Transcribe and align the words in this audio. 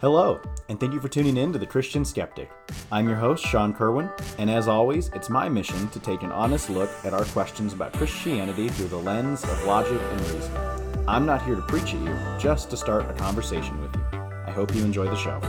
Hello, 0.00 0.40
and 0.68 0.78
thank 0.78 0.92
you 0.92 1.00
for 1.00 1.08
tuning 1.08 1.36
in 1.36 1.52
to 1.52 1.58
The 1.58 1.66
Christian 1.66 2.04
Skeptic. 2.04 2.48
I'm 2.92 3.08
your 3.08 3.16
host, 3.16 3.44
Sean 3.44 3.74
Kerwin, 3.74 4.08
and 4.38 4.48
as 4.48 4.68
always, 4.68 5.08
it's 5.08 5.28
my 5.28 5.48
mission 5.48 5.88
to 5.88 5.98
take 5.98 6.22
an 6.22 6.30
honest 6.30 6.70
look 6.70 6.88
at 7.02 7.12
our 7.12 7.24
questions 7.24 7.72
about 7.72 7.94
Christianity 7.94 8.68
through 8.68 8.86
the 8.86 8.96
lens 8.96 9.42
of 9.42 9.64
logic 9.64 10.00
and 10.00 10.20
reason. 10.20 10.56
I'm 11.08 11.26
not 11.26 11.42
here 11.42 11.56
to 11.56 11.62
preach 11.62 11.94
at 11.94 12.00
you, 12.00 12.16
just 12.38 12.70
to 12.70 12.76
start 12.76 13.10
a 13.10 13.14
conversation 13.14 13.80
with 13.80 13.92
you. 13.96 14.02
I 14.46 14.52
hope 14.52 14.72
you 14.72 14.84
enjoy 14.84 15.06
the 15.06 15.16
show. 15.16 15.40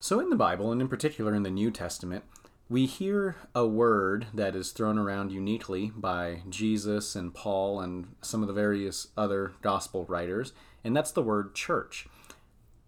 So, 0.00 0.18
in 0.18 0.30
the 0.30 0.36
Bible, 0.36 0.72
and 0.72 0.80
in 0.80 0.88
particular 0.88 1.36
in 1.36 1.44
the 1.44 1.50
New 1.50 1.70
Testament, 1.70 2.24
we 2.70 2.86
hear 2.86 3.34
a 3.52 3.66
word 3.66 4.28
that 4.32 4.54
is 4.54 4.70
thrown 4.70 4.96
around 4.96 5.32
uniquely 5.32 5.90
by 5.92 6.42
Jesus 6.48 7.16
and 7.16 7.34
Paul 7.34 7.80
and 7.80 8.14
some 8.22 8.42
of 8.42 8.46
the 8.46 8.54
various 8.54 9.08
other 9.16 9.52
gospel 9.60 10.04
writers, 10.04 10.52
and 10.84 10.96
that's 10.96 11.10
the 11.10 11.22
word 11.22 11.52
church. 11.52 12.06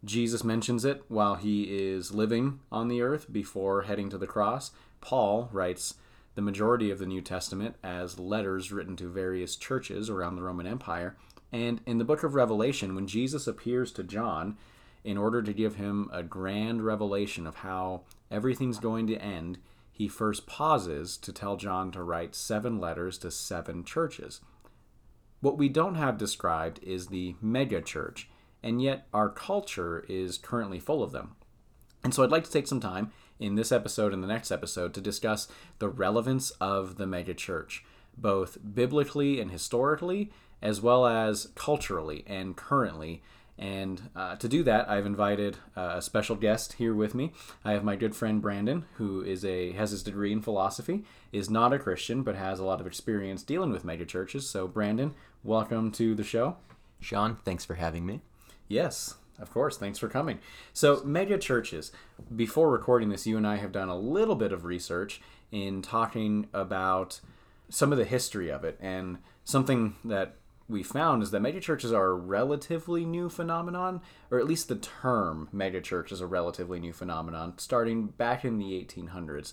Jesus 0.04 0.44
mentions 0.44 0.84
it 0.84 1.02
while 1.08 1.34
he 1.34 1.64
is 1.64 2.12
living 2.12 2.60
on 2.70 2.86
the 2.86 3.02
earth 3.02 3.32
before 3.32 3.82
heading 3.82 4.08
to 4.10 4.18
the 4.18 4.26
cross. 4.26 4.70
Paul 5.00 5.48
writes 5.52 5.94
the 6.36 6.42
majority 6.42 6.92
of 6.92 7.00
the 7.00 7.06
New 7.06 7.20
Testament 7.20 7.74
as 7.82 8.20
letters 8.20 8.70
written 8.70 8.94
to 8.96 9.08
various 9.08 9.56
churches 9.56 10.08
around 10.08 10.36
the 10.36 10.42
Roman 10.42 10.66
Empire. 10.66 11.16
And 11.50 11.80
in 11.86 11.98
the 11.98 12.04
book 12.04 12.22
of 12.22 12.36
Revelation, 12.36 12.94
when 12.94 13.08
Jesus 13.08 13.48
appears 13.48 13.90
to 13.92 14.04
John 14.04 14.56
in 15.02 15.18
order 15.18 15.42
to 15.42 15.52
give 15.52 15.74
him 15.74 16.08
a 16.12 16.22
grand 16.22 16.84
revelation 16.84 17.48
of 17.48 17.56
how 17.56 18.02
everything's 18.30 18.78
going 18.78 19.08
to 19.08 19.16
end, 19.16 19.58
he 19.92 20.08
first 20.08 20.46
pauses 20.46 21.18
to 21.18 21.32
tell 21.32 21.56
John 21.56 21.92
to 21.92 22.02
write 22.02 22.34
seven 22.34 22.80
letters 22.80 23.18
to 23.18 23.30
seven 23.30 23.84
churches. 23.84 24.40
What 25.40 25.58
we 25.58 25.68
don't 25.68 25.96
have 25.96 26.16
described 26.16 26.82
is 26.82 27.08
the 27.08 27.36
mega 27.42 27.82
church, 27.82 28.30
and 28.62 28.80
yet 28.80 29.06
our 29.12 29.28
culture 29.28 30.04
is 30.08 30.38
currently 30.38 30.80
full 30.80 31.02
of 31.02 31.12
them. 31.12 31.36
And 32.02 32.14
so 32.14 32.24
I'd 32.24 32.30
like 32.30 32.44
to 32.44 32.50
take 32.50 32.66
some 32.66 32.80
time 32.80 33.12
in 33.38 33.54
this 33.54 33.70
episode 33.70 34.14
and 34.14 34.22
the 34.22 34.28
next 34.28 34.50
episode 34.50 34.94
to 34.94 35.00
discuss 35.00 35.46
the 35.78 35.88
relevance 35.88 36.52
of 36.52 36.96
the 36.96 37.06
mega 37.06 37.34
church, 37.34 37.84
both 38.16 38.58
biblically 38.74 39.40
and 39.40 39.50
historically, 39.50 40.32
as 40.62 40.80
well 40.80 41.06
as 41.06 41.48
culturally 41.54 42.24
and 42.26 42.56
currently, 42.56 43.22
and 43.58 44.10
uh, 44.16 44.36
to 44.36 44.48
do 44.48 44.62
that, 44.64 44.88
I've 44.88 45.06
invited 45.06 45.58
uh, 45.76 45.94
a 45.96 46.02
special 46.02 46.36
guest 46.36 46.74
here 46.74 46.94
with 46.94 47.14
me. 47.14 47.32
I 47.64 47.72
have 47.72 47.84
my 47.84 47.96
good 47.96 48.16
friend 48.16 48.40
Brandon, 48.40 48.86
who 48.94 49.22
is 49.22 49.44
a 49.44 49.72
has 49.72 49.90
his 49.90 50.02
degree 50.02 50.32
in 50.32 50.40
philosophy, 50.40 51.04
is 51.32 51.50
not 51.50 51.72
a 51.72 51.78
Christian, 51.78 52.22
but 52.22 52.34
has 52.34 52.58
a 52.58 52.64
lot 52.64 52.80
of 52.80 52.86
experience 52.86 53.42
dealing 53.42 53.70
with 53.70 53.84
megachurches. 53.84 54.42
So, 54.42 54.66
Brandon, 54.66 55.14
welcome 55.44 55.92
to 55.92 56.14
the 56.14 56.24
show. 56.24 56.56
Sean, 57.00 57.36
thanks 57.44 57.64
for 57.64 57.74
having 57.74 58.06
me. 58.06 58.20
Yes, 58.68 59.16
of 59.38 59.50
course. 59.50 59.76
Thanks 59.76 59.98
for 59.98 60.08
coming. 60.08 60.38
So, 60.72 61.02
mega 61.04 61.36
churches. 61.36 61.92
Before 62.34 62.70
recording 62.70 63.10
this, 63.10 63.26
you 63.26 63.36
and 63.36 63.46
I 63.46 63.56
have 63.56 63.72
done 63.72 63.88
a 63.88 63.96
little 63.96 64.36
bit 64.36 64.52
of 64.52 64.64
research 64.64 65.20
in 65.50 65.82
talking 65.82 66.48
about 66.54 67.20
some 67.68 67.92
of 67.92 67.98
the 67.98 68.04
history 68.04 68.50
of 68.50 68.64
it 68.64 68.78
and 68.80 69.18
something 69.44 69.96
that 70.04 70.36
we 70.72 70.82
found 70.82 71.22
is 71.22 71.30
that 71.30 71.42
megachurches 71.42 71.92
are 71.92 72.10
a 72.10 72.14
relatively 72.14 73.04
new 73.04 73.28
phenomenon, 73.28 74.00
or 74.30 74.38
at 74.38 74.46
least 74.46 74.68
the 74.68 74.76
term 74.76 75.48
megachurch 75.54 76.10
is 76.10 76.20
a 76.20 76.26
relatively 76.26 76.80
new 76.80 76.92
phenomenon, 76.92 77.54
starting 77.58 78.08
back 78.08 78.44
in 78.44 78.58
the 78.58 78.72
1800s. 78.72 79.52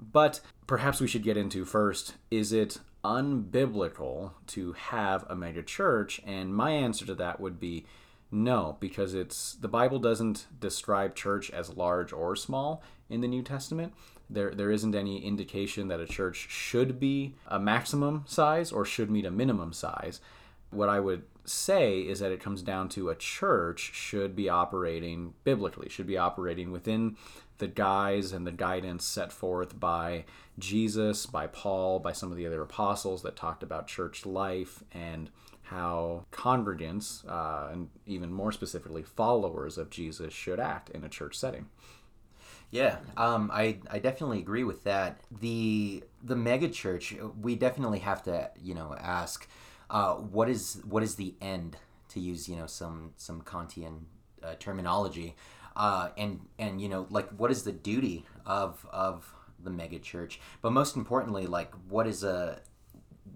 But 0.00 0.40
perhaps 0.66 1.00
we 1.00 1.08
should 1.08 1.22
get 1.22 1.36
into 1.36 1.64
first 1.64 2.14
is 2.30 2.52
it 2.52 2.78
unbiblical 3.04 4.32
to 4.46 4.72
have 4.72 5.24
a 5.28 5.36
megachurch? 5.36 6.20
And 6.26 6.54
my 6.54 6.70
answer 6.70 7.04
to 7.06 7.14
that 7.16 7.40
would 7.40 7.60
be 7.60 7.86
no, 8.30 8.76
because 8.80 9.12
it's 9.12 9.54
the 9.54 9.68
Bible 9.68 9.98
doesn't 9.98 10.46
describe 10.60 11.14
church 11.16 11.50
as 11.50 11.76
large 11.76 12.12
or 12.12 12.36
small 12.36 12.82
in 13.08 13.20
the 13.20 13.28
New 13.28 13.42
Testament. 13.42 13.92
There, 14.28 14.52
there 14.54 14.70
isn't 14.70 14.94
any 14.94 15.24
indication 15.24 15.88
that 15.88 15.98
a 15.98 16.06
church 16.06 16.46
should 16.48 17.00
be 17.00 17.34
a 17.48 17.58
maximum 17.58 18.22
size 18.26 18.70
or 18.70 18.84
should 18.84 19.10
meet 19.10 19.26
a 19.26 19.30
minimum 19.30 19.72
size 19.72 20.20
what 20.70 20.88
I 20.88 21.00
would 21.00 21.22
say 21.44 22.00
is 22.00 22.20
that 22.20 22.32
it 22.32 22.40
comes 22.40 22.62
down 22.62 22.88
to 22.90 23.08
a 23.08 23.16
church 23.16 23.92
should 23.94 24.36
be 24.36 24.48
operating 24.48 25.34
biblically, 25.44 25.88
should 25.88 26.06
be 26.06 26.18
operating 26.18 26.70
within 26.70 27.16
the 27.58 27.68
guise 27.68 28.32
and 28.32 28.46
the 28.46 28.52
guidance 28.52 29.04
set 29.04 29.32
forth 29.32 29.78
by 29.78 30.24
Jesus, 30.58 31.26
by 31.26 31.46
Paul, 31.46 31.98
by 31.98 32.12
some 32.12 32.30
of 32.30 32.36
the 32.36 32.46
other 32.46 32.62
apostles 32.62 33.22
that 33.22 33.36
talked 33.36 33.62
about 33.62 33.86
church 33.86 34.24
life 34.24 34.82
and 34.92 35.30
how 35.64 36.24
congregants, 36.32 37.28
uh, 37.28 37.70
and 37.72 37.90
even 38.06 38.32
more 38.32 38.50
specifically, 38.50 39.02
followers 39.02 39.78
of 39.78 39.88
Jesus, 39.90 40.32
should 40.32 40.58
act 40.58 40.90
in 40.90 41.04
a 41.04 41.08
church 41.08 41.36
setting. 41.36 41.68
Yeah, 42.70 42.96
um, 43.16 43.50
I, 43.52 43.78
I 43.90 43.98
definitely 43.98 44.38
agree 44.38 44.64
with 44.64 44.84
that. 44.84 45.20
The 45.40 46.04
the 46.22 46.34
megachurch, 46.34 47.40
we 47.40 47.56
definitely 47.56 48.00
have 48.00 48.22
to 48.24 48.50
you 48.60 48.74
know 48.74 48.94
ask 48.98 49.48
uh, 49.90 50.14
what 50.14 50.48
is 50.48 50.80
what 50.88 51.02
is 51.02 51.16
the 51.16 51.34
end 51.40 51.76
to 52.08 52.20
use 52.20 52.48
you 52.48 52.56
know 52.56 52.66
some 52.66 53.12
some 53.16 53.42
Kantian 53.42 54.04
uh, 54.42 54.54
terminology, 54.58 55.34
uh, 55.76 56.10
and 56.16 56.40
and 56.58 56.80
you 56.80 56.88
know 56.88 57.06
like 57.10 57.28
what 57.30 57.50
is 57.50 57.64
the 57.64 57.72
duty 57.72 58.24
of 58.46 58.86
of 58.92 59.34
the 59.62 59.70
megachurch, 59.70 60.38
but 60.62 60.72
most 60.72 60.96
importantly 60.96 61.46
like 61.46 61.72
what 61.88 62.06
is 62.06 62.22
a 62.24 62.60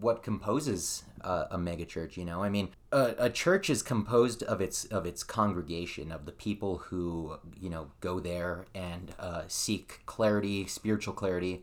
what 0.00 0.22
composes 0.22 1.04
uh, 1.20 1.46
a 1.50 1.58
megachurch 1.58 2.16
you 2.16 2.24
know? 2.24 2.42
I 2.42 2.48
mean 2.48 2.70
a, 2.92 3.14
a, 3.18 3.30
church 3.30 3.70
is 3.70 3.82
composed 3.82 4.42
of 4.42 4.60
its 4.60 4.84
of 4.86 5.06
its 5.06 5.22
congregation 5.22 6.10
of 6.10 6.26
the 6.26 6.32
people 6.32 6.78
who 6.78 7.38
you 7.60 7.70
know 7.70 7.90
go 8.00 8.20
there 8.20 8.66
and 8.74 9.12
uh, 9.18 9.42
seek 9.48 10.00
clarity 10.06 10.66
spiritual 10.66 11.14
clarity 11.14 11.62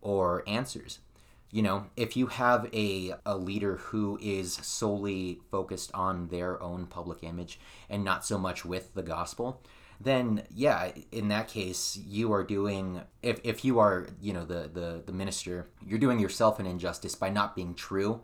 or 0.00 0.44
answers 0.46 1.00
you 1.54 1.62
know 1.62 1.86
if 1.96 2.16
you 2.16 2.26
have 2.26 2.68
a, 2.74 3.14
a 3.24 3.36
leader 3.36 3.76
who 3.76 4.18
is 4.20 4.54
solely 4.54 5.38
focused 5.52 5.92
on 5.94 6.26
their 6.26 6.60
own 6.60 6.84
public 6.84 7.22
image 7.22 7.60
and 7.88 8.02
not 8.02 8.26
so 8.26 8.36
much 8.36 8.64
with 8.64 8.92
the 8.94 9.04
gospel 9.04 9.62
then 10.00 10.42
yeah 10.52 10.90
in 11.12 11.28
that 11.28 11.46
case 11.46 11.96
you 12.04 12.32
are 12.32 12.42
doing 12.42 13.00
if, 13.22 13.40
if 13.44 13.64
you 13.64 13.78
are 13.78 14.08
you 14.20 14.32
know 14.32 14.44
the, 14.44 14.68
the 14.74 15.02
the 15.06 15.12
minister 15.12 15.68
you're 15.86 15.98
doing 15.98 16.18
yourself 16.18 16.58
an 16.58 16.66
injustice 16.66 17.14
by 17.14 17.30
not 17.30 17.54
being 17.54 17.72
true 17.72 18.20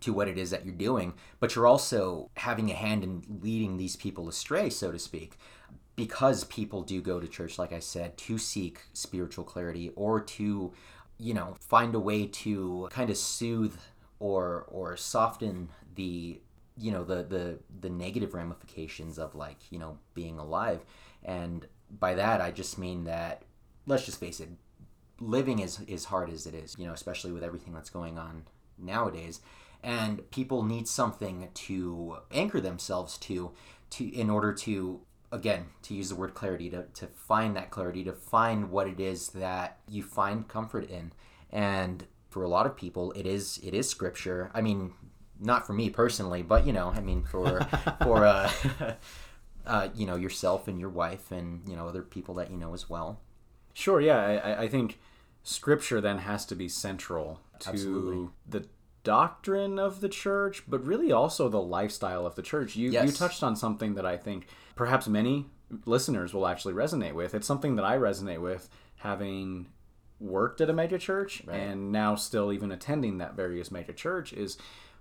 to 0.00 0.12
what 0.12 0.26
it 0.26 0.36
is 0.36 0.50
that 0.50 0.64
you're 0.64 0.74
doing 0.74 1.14
but 1.38 1.54
you're 1.54 1.68
also 1.68 2.28
having 2.36 2.68
a 2.68 2.74
hand 2.74 3.04
in 3.04 3.22
leading 3.40 3.76
these 3.76 3.94
people 3.94 4.28
astray 4.28 4.68
so 4.68 4.90
to 4.90 4.98
speak 4.98 5.38
because 5.94 6.42
people 6.44 6.82
do 6.82 7.00
go 7.00 7.20
to 7.20 7.28
church 7.28 7.60
like 7.60 7.72
i 7.72 7.78
said 7.78 8.16
to 8.16 8.38
seek 8.38 8.80
spiritual 8.92 9.44
clarity 9.44 9.92
or 9.94 10.20
to 10.20 10.72
you 11.22 11.34
know, 11.34 11.56
find 11.60 11.94
a 11.94 12.00
way 12.00 12.26
to 12.26 12.88
kind 12.90 13.10
of 13.10 13.16
soothe 13.16 13.78
or 14.18 14.66
or 14.68 14.96
soften 14.96 15.68
the 15.94 16.40
you 16.76 16.90
know 16.90 17.04
the 17.04 17.22
the 17.22 17.58
the 17.80 17.90
negative 17.90 18.34
ramifications 18.34 19.18
of 19.18 19.34
like 19.34 19.58
you 19.70 19.78
know 19.78 19.98
being 20.14 20.38
alive. 20.38 20.80
And 21.24 21.66
by 22.00 22.14
that 22.14 22.40
i 22.40 22.50
just 22.50 22.78
mean 22.78 23.04
that 23.04 23.42
let's 23.86 24.06
just 24.06 24.18
face 24.18 24.40
it 24.40 24.48
living 25.20 25.58
is 25.58 25.80
is 25.80 26.06
hard 26.06 26.30
as 26.30 26.46
it 26.46 26.54
is 26.54 26.74
you 26.78 26.86
know 26.86 26.94
especially 26.94 27.30
with 27.30 27.42
everything 27.42 27.74
that's 27.74 27.90
going 27.90 28.18
on 28.18 28.44
nowadays. 28.78 29.40
And 29.84 30.30
people 30.30 30.62
need 30.62 30.86
something 30.86 31.48
to 31.52 32.18
anchor 32.30 32.60
themselves 32.60 33.18
to 33.18 33.52
to 33.90 34.08
in 34.08 34.30
order 34.30 34.52
to 34.52 35.00
again 35.32 35.66
to 35.82 35.94
use 35.94 36.10
the 36.10 36.14
word 36.14 36.34
clarity 36.34 36.70
to, 36.70 36.84
to 36.94 37.06
find 37.06 37.56
that 37.56 37.70
clarity 37.70 38.04
to 38.04 38.12
find 38.12 38.70
what 38.70 38.86
it 38.86 39.00
is 39.00 39.30
that 39.30 39.78
you 39.88 40.02
find 40.02 40.46
comfort 40.46 40.88
in. 40.88 41.12
And 41.50 42.06
for 42.28 42.42
a 42.42 42.48
lot 42.48 42.66
of 42.66 42.76
people 42.76 43.12
it 43.12 43.26
is 43.26 43.58
it 43.62 43.74
is 43.74 43.88
scripture. 43.88 44.50
I 44.54 44.60
mean 44.60 44.92
not 45.40 45.66
for 45.66 45.72
me 45.72 45.90
personally 45.90 46.40
but 46.40 46.64
you 46.64 46.72
know 46.72 46.90
i 46.90 47.00
mean 47.00 47.24
for 47.24 47.60
for 48.02 48.24
uh, 48.24 48.48
uh, 49.66 49.88
you 49.92 50.06
know 50.06 50.14
yourself 50.14 50.68
and 50.68 50.78
your 50.78 50.88
wife 50.88 51.32
and 51.32 51.68
you 51.68 51.74
know 51.74 51.88
other 51.88 52.02
people 52.02 52.34
that 52.34 52.50
you 52.50 52.56
know 52.56 52.74
as 52.74 52.88
well. 52.88 53.20
Sure 53.74 54.00
yeah 54.00 54.18
i, 54.18 54.62
I 54.64 54.68
think 54.68 55.00
scripture 55.42 56.00
then 56.00 56.18
has 56.18 56.46
to 56.46 56.54
be 56.54 56.68
central 56.68 57.40
to 57.58 57.70
Absolutely. 57.70 58.28
the 58.48 58.66
doctrine 59.04 59.78
of 59.78 60.00
the 60.00 60.08
church, 60.08 60.62
but 60.68 60.84
really 60.84 61.12
also 61.12 61.48
the 61.48 61.60
lifestyle 61.60 62.26
of 62.26 62.34
the 62.34 62.42
church. 62.42 62.76
You 62.76 62.90
yes. 62.90 63.06
you 63.06 63.12
touched 63.12 63.42
on 63.42 63.56
something 63.56 63.94
that 63.94 64.06
I 64.06 64.16
think 64.16 64.46
perhaps 64.76 65.08
many 65.08 65.46
listeners 65.86 66.34
will 66.34 66.46
actually 66.46 66.74
resonate 66.74 67.14
with. 67.14 67.34
It's 67.34 67.46
something 67.46 67.76
that 67.76 67.84
I 67.84 67.96
resonate 67.96 68.40
with 68.40 68.68
having 68.96 69.66
worked 70.22 70.60
at 70.60 70.70
a 70.70 70.72
mega 70.72 70.98
church 70.98 71.42
right. 71.46 71.56
and 71.56 71.90
now 71.90 72.14
still 72.14 72.52
even 72.52 72.70
attending 72.70 73.18
that 73.18 73.34
various 73.34 73.72
mega 73.72 73.92
church 73.92 74.32
is 74.32 74.56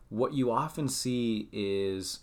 what 0.10 0.34
you 0.34 0.52
often 0.52 0.88
see 0.88 1.48
is 1.52 2.20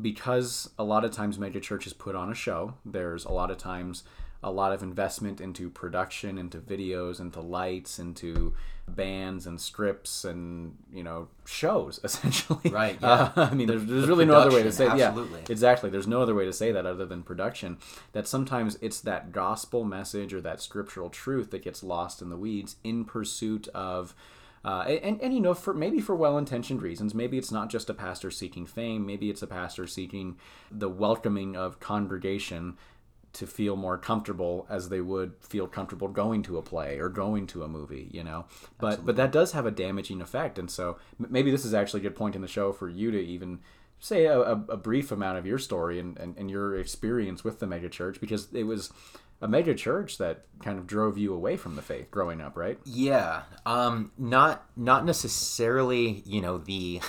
because 0.00 0.70
a 0.78 0.82
lot 0.82 1.04
of 1.04 1.10
times 1.10 1.38
mega 1.38 1.60
churches 1.60 1.92
put 1.92 2.14
on 2.14 2.30
a 2.30 2.34
show 2.34 2.72
there's 2.86 3.26
a 3.26 3.30
lot 3.30 3.50
of 3.50 3.58
times 3.58 4.02
a 4.42 4.50
lot 4.50 4.72
of 4.72 4.82
investment 4.82 5.40
into 5.40 5.68
production, 5.70 6.38
into 6.38 6.58
videos, 6.58 7.20
into 7.20 7.40
lights, 7.40 7.98
into 7.98 8.54
bands 8.88 9.46
and 9.46 9.60
strips 9.60 10.24
and 10.24 10.76
you 10.92 11.02
know 11.02 11.28
shows 11.44 12.00
essentially. 12.04 12.70
Right. 12.70 13.02
Uh, 13.02 13.30
I 13.36 13.54
mean, 13.54 13.68
there's, 13.68 13.84
there's 13.84 14.02
The 14.02 14.08
really 14.08 14.24
no 14.24 14.34
other 14.34 14.50
way 14.54 14.62
to 14.62 14.72
say. 14.72 14.86
absolutely. 14.88 15.40
Yeah. 15.40 15.46
Exactly. 15.52 15.90
There's 15.90 16.08
no 16.08 16.22
other 16.22 16.34
way 16.34 16.44
to 16.44 16.52
say 16.52 16.72
that 16.72 16.86
other 16.86 17.06
than 17.06 17.22
production. 17.22 17.78
That 18.12 18.26
sometimes 18.26 18.78
it's 18.80 19.00
that 19.02 19.32
gospel 19.32 19.84
message 19.84 20.32
or 20.34 20.40
that 20.40 20.60
scriptural 20.60 21.10
truth 21.10 21.50
that 21.50 21.62
gets 21.62 21.82
lost 21.82 22.20
in 22.22 22.30
the 22.30 22.36
weeds 22.36 22.76
in 22.82 23.04
pursuit 23.04 23.68
of. 23.68 24.14
Uh, 24.62 24.80
and, 25.02 25.18
and 25.22 25.32
you 25.32 25.40
know 25.40 25.54
for 25.54 25.72
maybe 25.72 26.00
for 26.02 26.14
well-intentioned 26.14 26.82
reasons 26.82 27.14
maybe 27.14 27.38
it's 27.38 27.50
not 27.50 27.70
just 27.70 27.88
a 27.88 27.94
pastor 27.94 28.30
seeking 28.30 28.66
fame 28.66 29.06
maybe 29.06 29.30
it's 29.30 29.40
a 29.40 29.46
pastor 29.46 29.86
seeking 29.86 30.36
the 30.70 30.86
welcoming 30.90 31.56
of 31.56 31.80
congregation 31.80 32.76
to 33.32 33.46
feel 33.46 33.76
more 33.76 33.96
comfortable 33.96 34.66
as 34.68 34.88
they 34.88 35.00
would 35.00 35.32
feel 35.40 35.66
comfortable 35.66 36.08
going 36.08 36.42
to 36.42 36.58
a 36.58 36.62
play 36.62 36.98
or 36.98 37.08
going 37.08 37.46
to 37.46 37.62
a 37.62 37.68
movie 37.68 38.08
you 38.12 38.24
know? 38.24 38.46
But 38.78 39.04
but 39.04 39.16
that 39.16 39.32
does 39.32 39.52
have 39.52 39.66
a 39.66 39.70
damaging 39.70 40.20
effect 40.20 40.58
and 40.58 40.70
so 40.70 40.98
maybe 41.18 41.50
this 41.50 41.64
is 41.64 41.74
actually 41.74 42.00
a 42.00 42.04
good 42.04 42.16
point 42.16 42.34
in 42.34 42.42
the 42.42 42.48
show 42.48 42.72
for 42.72 42.88
you 42.88 43.10
to 43.10 43.18
even 43.18 43.60
say 44.00 44.24
a, 44.24 44.40
a, 44.40 44.52
a 44.70 44.76
brief 44.76 45.12
amount 45.12 45.38
of 45.38 45.46
your 45.46 45.58
story 45.58 45.98
and, 45.98 46.18
and, 46.18 46.36
and 46.38 46.50
your 46.50 46.76
experience 46.76 47.44
with 47.44 47.60
the 47.60 47.66
megachurch 47.66 48.18
because 48.18 48.48
it 48.52 48.64
was 48.64 48.90
a 49.42 49.48
mega 49.48 49.74
church 49.74 50.18
that 50.18 50.44
kind 50.62 50.78
of 50.78 50.86
drove 50.86 51.16
you 51.16 51.32
away 51.32 51.56
from 51.56 51.76
the 51.76 51.82
faith 51.82 52.10
growing 52.10 52.40
up 52.40 52.56
right? 52.56 52.78
Yeah, 52.84 53.42
um, 53.64 54.12
not 54.18 54.66
not 54.76 55.04
necessarily, 55.04 56.22
you 56.26 56.40
know, 56.40 56.58
the 56.58 57.00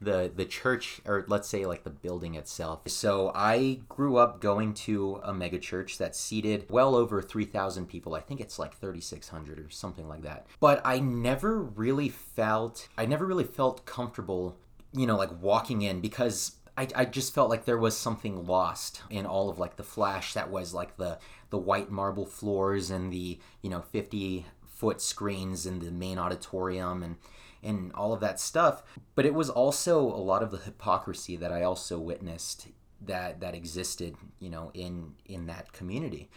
the 0.00 0.30
the 0.34 0.44
church 0.44 1.00
or 1.06 1.24
let's 1.28 1.48
say 1.48 1.66
like 1.66 1.84
the 1.84 1.90
building 1.90 2.34
itself. 2.34 2.80
So 2.86 3.32
I 3.34 3.80
grew 3.88 4.16
up 4.16 4.40
going 4.40 4.74
to 4.74 5.20
a 5.22 5.32
mega 5.32 5.58
church 5.58 5.98
that 5.98 6.16
seated 6.16 6.66
well 6.68 6.94
over 6.94 7.22
3000 7.22 7.86
people. 7.86 8.14
I 8.14 8.20
think 8.20 8.40
it's 8.40 8.58
like 8.58 8.76
3600 8.78 9.58
or 9.58 9.70
something 9.70 10.08
like 10.08 10.22
that. 10.22 10.46
But 10.60 10.80
I 10.84 10.98
never 11.00 11.60
really 11.60 12.08
felt 12.08 12.88
I 12.96 13.06
never 13.06 13.26
really 13.26 13.44
felt 13.44 13.86
comfortable, 13.86 14.56
you 14.92 15.06
know, 15.06 15.16
like 15.16 15.30
walking 15.42 15.82
in 15.82 16.00
because 16.00 16.56
I, 16.76 16.88
I 16.94 17.04
just 17.04 17.34
felt 17.34 17.50
like 17.50 17.64
there 17.64 17.78
was 17.78 17.96
something 17.96 18.46
lost 18.46 19.02
in 19.08 19.26
all 19.26 19.48
of 19.48 19.58
like 19.58 19.76
the 19.76 19.84
flash 19.84 20.34
that 20.34 20.50
was 20.50 20.74
like 20.74 20.96
the 20.96 21.18
the 21.50 21.58
white 21.58 21.90
marble 21.90 22.26
floors 22.26 22.90
and 22.90 23.12
the 23.12 23.38
you 23.62 23.70
know 23.70 23.80
50 23.80 24.46
foot 24.66 25.00
screens 25.00 25.66
in 25.66 25.78
the 25.78 25.90
main 25.90 26.18
auditorium 26.18 27.02
and 27.02 27.16
and 27.64 27.92
all 27.94 28.12
of 28.12 28.20
that 28.20 28.38
stuff 28.38 28.82
but 29.14 29.26
it 29.26 29.34
was 29.34 29.50
also 29.50 30.00
a 30.00 30.22
lot 30.22 30.42
of 30.42 30.50
the 30.50 30.58
hypocrisy 30.58 31.36
that 31.36 31.52
i 31.52 31.62
also 31.62 31.98
witnessed 31.98 32.68
that 33.06 33.40
that 33.40 33.54
existed 33.54 34.16
you 34.40 34.50
know 34.50 34.70
in 34.74 35.14
in 35.26 35.46
that 35.46 35.72
community. 35.72 36.30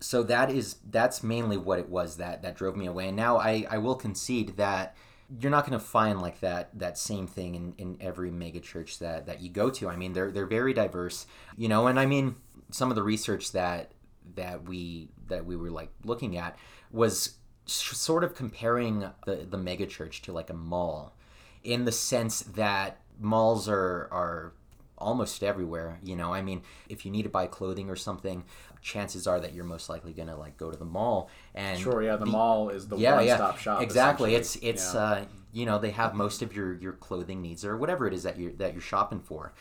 So 0.00 0.22
that 0.24 0.50
is 0.50 0.76
that's 0.90 1.22
mainly 1.22 1.56
what 1.56 1.78
it 1.78 1.88
was 1.88 2.16
that 2.16 2.42
that 2.42 2.56
drove 2.56 2.76
me 2.76 2.86
away. 2.86 3.08
And 3.08 3.16
now 3.16 3.38
i 3.38 3.66
i 3.70 3.78
will 3.78 3.94
concede 3.94 4.56
that 4.56 4.96
you're 5.38 5.50
not 5.50 5.64
going 5.64 5.78
to 5.78 5.84
find 5.84 6.20
like 6.20 6.40
that 6.40 6.76
that 6.76 6.98
same 6.98 7.26
thing 7.26 7.54
in, 7.54 7.74
in 7.78 7.96
every 8.00 8.30
mega 8.30 8.60
church 8.60 8.98
that 8.98 9.26
that 9.26 9.40
you 9.40 9.50
go 9.50 9.70
to. 9.70 9.88
I 9.88 9.96
mean 9.96 10.12
they're 10.12 10.30
they're 10.30 10.46
very 10.46 10.72
diverse 10.72 11.26
you 11.56 11.68
know 11.68 11.86
and 11.86 11.98
i 11.98 12.06
mean 12.06 12.36
some 12.70 12.90
of 12.90 12.96
the 12.96 13.02
research 13.02 13.52
that 13.52 13.92
that 14.36 14.68
we 14.68 15.10
that 15.28 15.44
we 15.44 15.56
were 15.56 15.70
like 15.70 15.90
looking 16.04 16.36
at 16.36 16.58
was 16.90 17.36
sort 17.70 18.24
of 18.24 18.34
comparing 18.34 19.10
the 19.26 19.46
the 19.48 19.58
mega 19.58 19.86
church 19.86 20.22
to 20.22 20.32
like 20.32 20.50
a 20.50 20.54
mall 20.54 21.14
in 21.62 21.84
the 21.84 21.92
sense 21.92 22.40
that 22.40 23.00
malls 23.18 23.68
are 23.68 24.08
are 24.10 24.52
almost 24.98 25.42
everywhere 25.42 25.98
you 26.02 26.14
know 26.14 26.32
i 26.32 26.42
mean 26.42 26.60
if 26.88 27.06
you 27.06 27.10
need 27.10 27.22
to 27.22 27.28
buy 27.28 27.46
clothing 27.46 27.88
or 27.88 27.96
something 27.96 28.44
chances 28.82 29.26
are 29.26 29.40
that 29.40 29.54
you're 29.54 29.64
most 29.64 29.88
likely 29.88 30.12
going 30.12 30.28
to 30.28 30.36
like 30.36 30.56
go 30.56 30.70
to 30.70 30.76
the 30.76 30.84
mall 30.84 31.30
and 31.54 31.78
sure 31.78 32.02
yeah 32.02 32.16
the 32.16 32.26
mall 32.26 32.68
is 32.70 32.88
the 32.88 32.96
yeah, 32.96 33.20
yeah, 33.20 33.38
one-stop 33.38 33.58
shop 33.58 33.82
Exactly. 33.82 34.34
It's 34.34 34.56
it's 34.56 34.94
Yeah. 34.94 35.00
uh, 35.00 35.24
you 35.52 35.66
know 35.66 35.78
they 35.78 35.90
have 35.90 36.14
most 36.14 36.42
of 36.42 36.54
your 36.54 36.74
your 36.74 36.92
clothing 36.92 37.42
needs 37.42 37.64
or 37.64 37.76
whatever 37.76 38.06
it 38.06 38.14
is 38.14 38.22
that 38.22 38.38
you're 38.38 38.52
that 38.52 38.72
you're 38.72 38.82
shopping 38.82 39.20
for. 39.20 39.52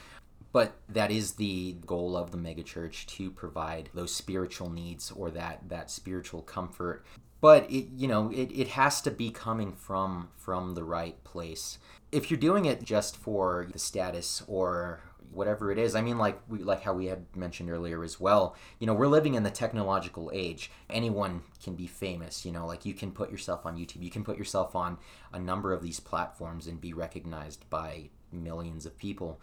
But 0.51 0.73
that 0.89 1.11
is 1.11 1.33
the 1.33 1.73
goal 1.85 2.17
of 2.17 2.31
the 2.31 2.37
megachurch 2.37 3.05
to 3.05 3.29
provide 3.29 3.89
those 3.93 4.13
spiritual 4.13 4.69
needs 4.69 5.11
or 5.11 5.29
that 5.31 5.67
that 5.69 5.91
spiritual 5.91 6.41
comfort. 6.41 7.05
But 7.41 7.69
it 7.71 7.87
you 7.95 8.07
know 8.07 8.29
it, 8.31 8.51
it 8.51 8.69
has 8.69 9.01
to 9.01 9.11
be 9.11 9.31
coming 9.31 9.73
from 9.73 10.29
from 10.37 10.75
the 10.75 10.83
right 10.83 11.21
place. 11.23 11.79
If 12.11 12.31
you're 12.31 12.39
doing 12.39 12.65
it 12.65 12.83
just 12.83 13.15
for 13.15 13.67
the 13.71 13.79
status 13.79 14.43
or 14.47 15.01
whatever 15.31 15.71
it 15.71 15.77
is. 15.77 15.95
I 15.95 16.01
mean, 16.01 16.17
like 16.17 16.39
we 16.47 16.59
like 16.59 16.83
how 16.83 16.93
we 16.93 17.05
had 17.07 17.25
mentioned 17.35 17.69
earlier 17.69 18.03
as 18.03 18.19
well. 18.19 18.55
You 18.79 18.87
know, 18.87 18.93
we're 18.93 19.07
living 19.07 19.35
in 19.35 19.43
the 19.43 19.51
technological 19.51 20.31
age. 20.33 20.71
Anyone 20.89 21.41
can 21.63 21.75
be 21.75 21.87
famous. 21.87 22.45
You 22.45 22.51
know, 22.51 22.65
like 22.65 22.85
you 22.85 22.93
can 22.93 23.11
put 23.11 23.31
yourself 23.31 23.65
on 23.65 23.77
YouTube. 23.77 24.03
You 24.03 24.09
can 24.09 24.23
put 24.23 24.37
yourself 24.37 24.75
on 24.75 24.97
a 25.31 25.39
number 25.39 25.73
of 25.73 25.81
these 25.81 25.99
platforms 25.99 26.67
and 26.67 26.81
be 26.81 26.93
recognized 26.93 27.69
by 27.69 28.09
millions 28.31 28.85
of 28.85 28.97
people. 28.97 29.39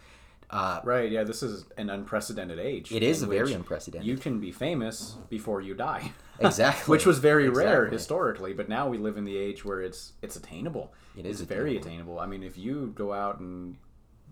Uh, 0.49 0.79
Right, 0.83 1.11
yeah, 1.11 1.23
this 1.23 1.43
is 1.43 1.65
an 1.77 1.89
unprecedented 1.89 2.57
age. 2.59 2.91
it 2.91 3.03
is 3.03 3.21
very 3.23 3.51
unprecedented. 3.53 4.07
You 4.07 4.17
can 4.17 4.39
be 4.39 4.51
famous 4.51 5.15
before 5.29 5.61
you 5.61 5.73
die. 5.73 6.11
Exactly. 6.39 6.91
Which 6.91 7.07
was 7.07 7.17
very 7.17 7.49
rare 7.49 7.87
historically, 7.87 8.53
but 8.53 8.69
now 8.69 8.87
we 8.87 8.99
live 8.99 9.17
in 9.17 9.23
the 9.25 9.35
age 9.35 9.65
where 9.65 9.81
it's 9.81 10.13
it's 10.21 10.35
attainable. 10.35 10.93
It 11.17 11.25
is 11.25 11.41
It's 11.41 11.49
very 11.49 11.71
attainable. 11.77 11.87
attainable. 11.87 12.19
I 12.19 12.25
mean, 12.27 12.43
if 12.43 12.59
you 12.59 12.93
go 12.95 13.11
out 13.11 13.39
and 13.39 13.75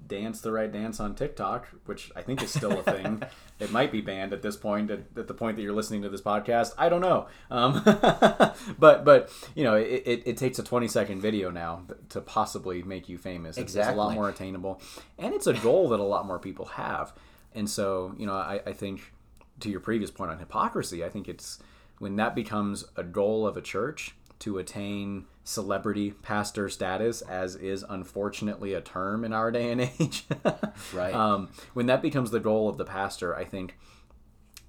dance 0.08 0.42
the 0.42 0.52
right 0.52 0.72
dance 0.72 1.00
on 1.00 1.16
TikTok, 1.16 1.68
which 1.86 2.12
I 2.16 2.22
think 2.22 2.44
is 2.44 2.52
still 2.52 2.80
a 2.80 2.84
thing, 2.84 3.24
it 3.60 3.72
might 3.72 3.92
be 3.92 4.02
banned 4.02 4.34
at 4.34 4.42
this 4.42 4.56
point. 4.56 4.92
At, 4.92 5.02
at 5.18 5.28
the 5.28 5.34
point 5.34 5.58
that 5.58 5.64
you're 5.64 5.74
listening 5.74 6.02
to 6.04 6.10
this 6.10 6.22
podcast, 6.22 6.74
I 6.78 6.90
don't 6.90 7.02
know. 7.02 7.28
Um, 7.50 7.82
but 8.80 9.06
but 9.06 9.32
you 9.56 9.64
know, 9.64 9.76
it, 9.76 10.04
it, 10.06 10.24
it 10.26 10.38
takes 10.38 10.60
a 10.60 10.64
20 10.64 10.88
second 10.88 11.22
video 11.22 11.50
now 11.50 11.84
to 12.10 12.22
possibly 12.22 12.84
make 12.84 13.10
you 13.10 13.18
famous. 13.18 13.58
It's, 13.58 13.76
it's 13.76 13.88
a 13.88 13.94
lot 13.94 14.14
more 14.14 14.30
attainable, 14.30 14.82
and 15.18 15.34
it's 15.34 15.48
a 15.48 15.54
goal 15.54 15.90
that 15.90 16.00
a 16.00 16.04
lot 16.04 16.26
more 16.26 16.40
people 16.40 16.66
have. 16.66 17.14
And 17.54 17.70
so 17.70 18.14
you 18.18 18.26
know, 18.26 18.34
I, 18.34 18.62
I 18.66 18.74
think 18.74 19.14
to 19.62 19.70
your 19.70 19.80
previous 19.80 20.12
point 20.12 20.32
on 20.32 20.40
hypocrisy, 20.40 21.04
I 21.04 21.10
think 21.10 21.28
it's 21.28 21.60
when 22.00 22.16
that 22.18 22.36
becomes 22.36 22.86
a 22.96 23.04
goal 23.04 23.48
of 23.48 23.58
a 23.58 23.62
church 23.62 24.16
to 24.40 24.58
attain 24.58 25.26
celebrity 25.46 26.12
pastor 26.12 26.68
status, 26.68 27.22
as 27.22 27.56
is 27.56 27.86
unfortunately 27.88 28.74
a 28.74 28.82
term 28.82 29.24
in 29.24 29.32
our 29.32 29.52
day 29.58 29.72
and 29.72 29.80
age. 29.82 30.26
Right. 30.94 31.14
Um, 31.14 31.50
when 31.74 31.86
that 31.86 32.02
becomes 32.02 32.32
the 32.32 32.42
goal 32.42 32.68
of 32.68 32.78
the 32.78 32.84
pastor, 32.84 33.34
I 33.34 33.46
think 33.46 33.78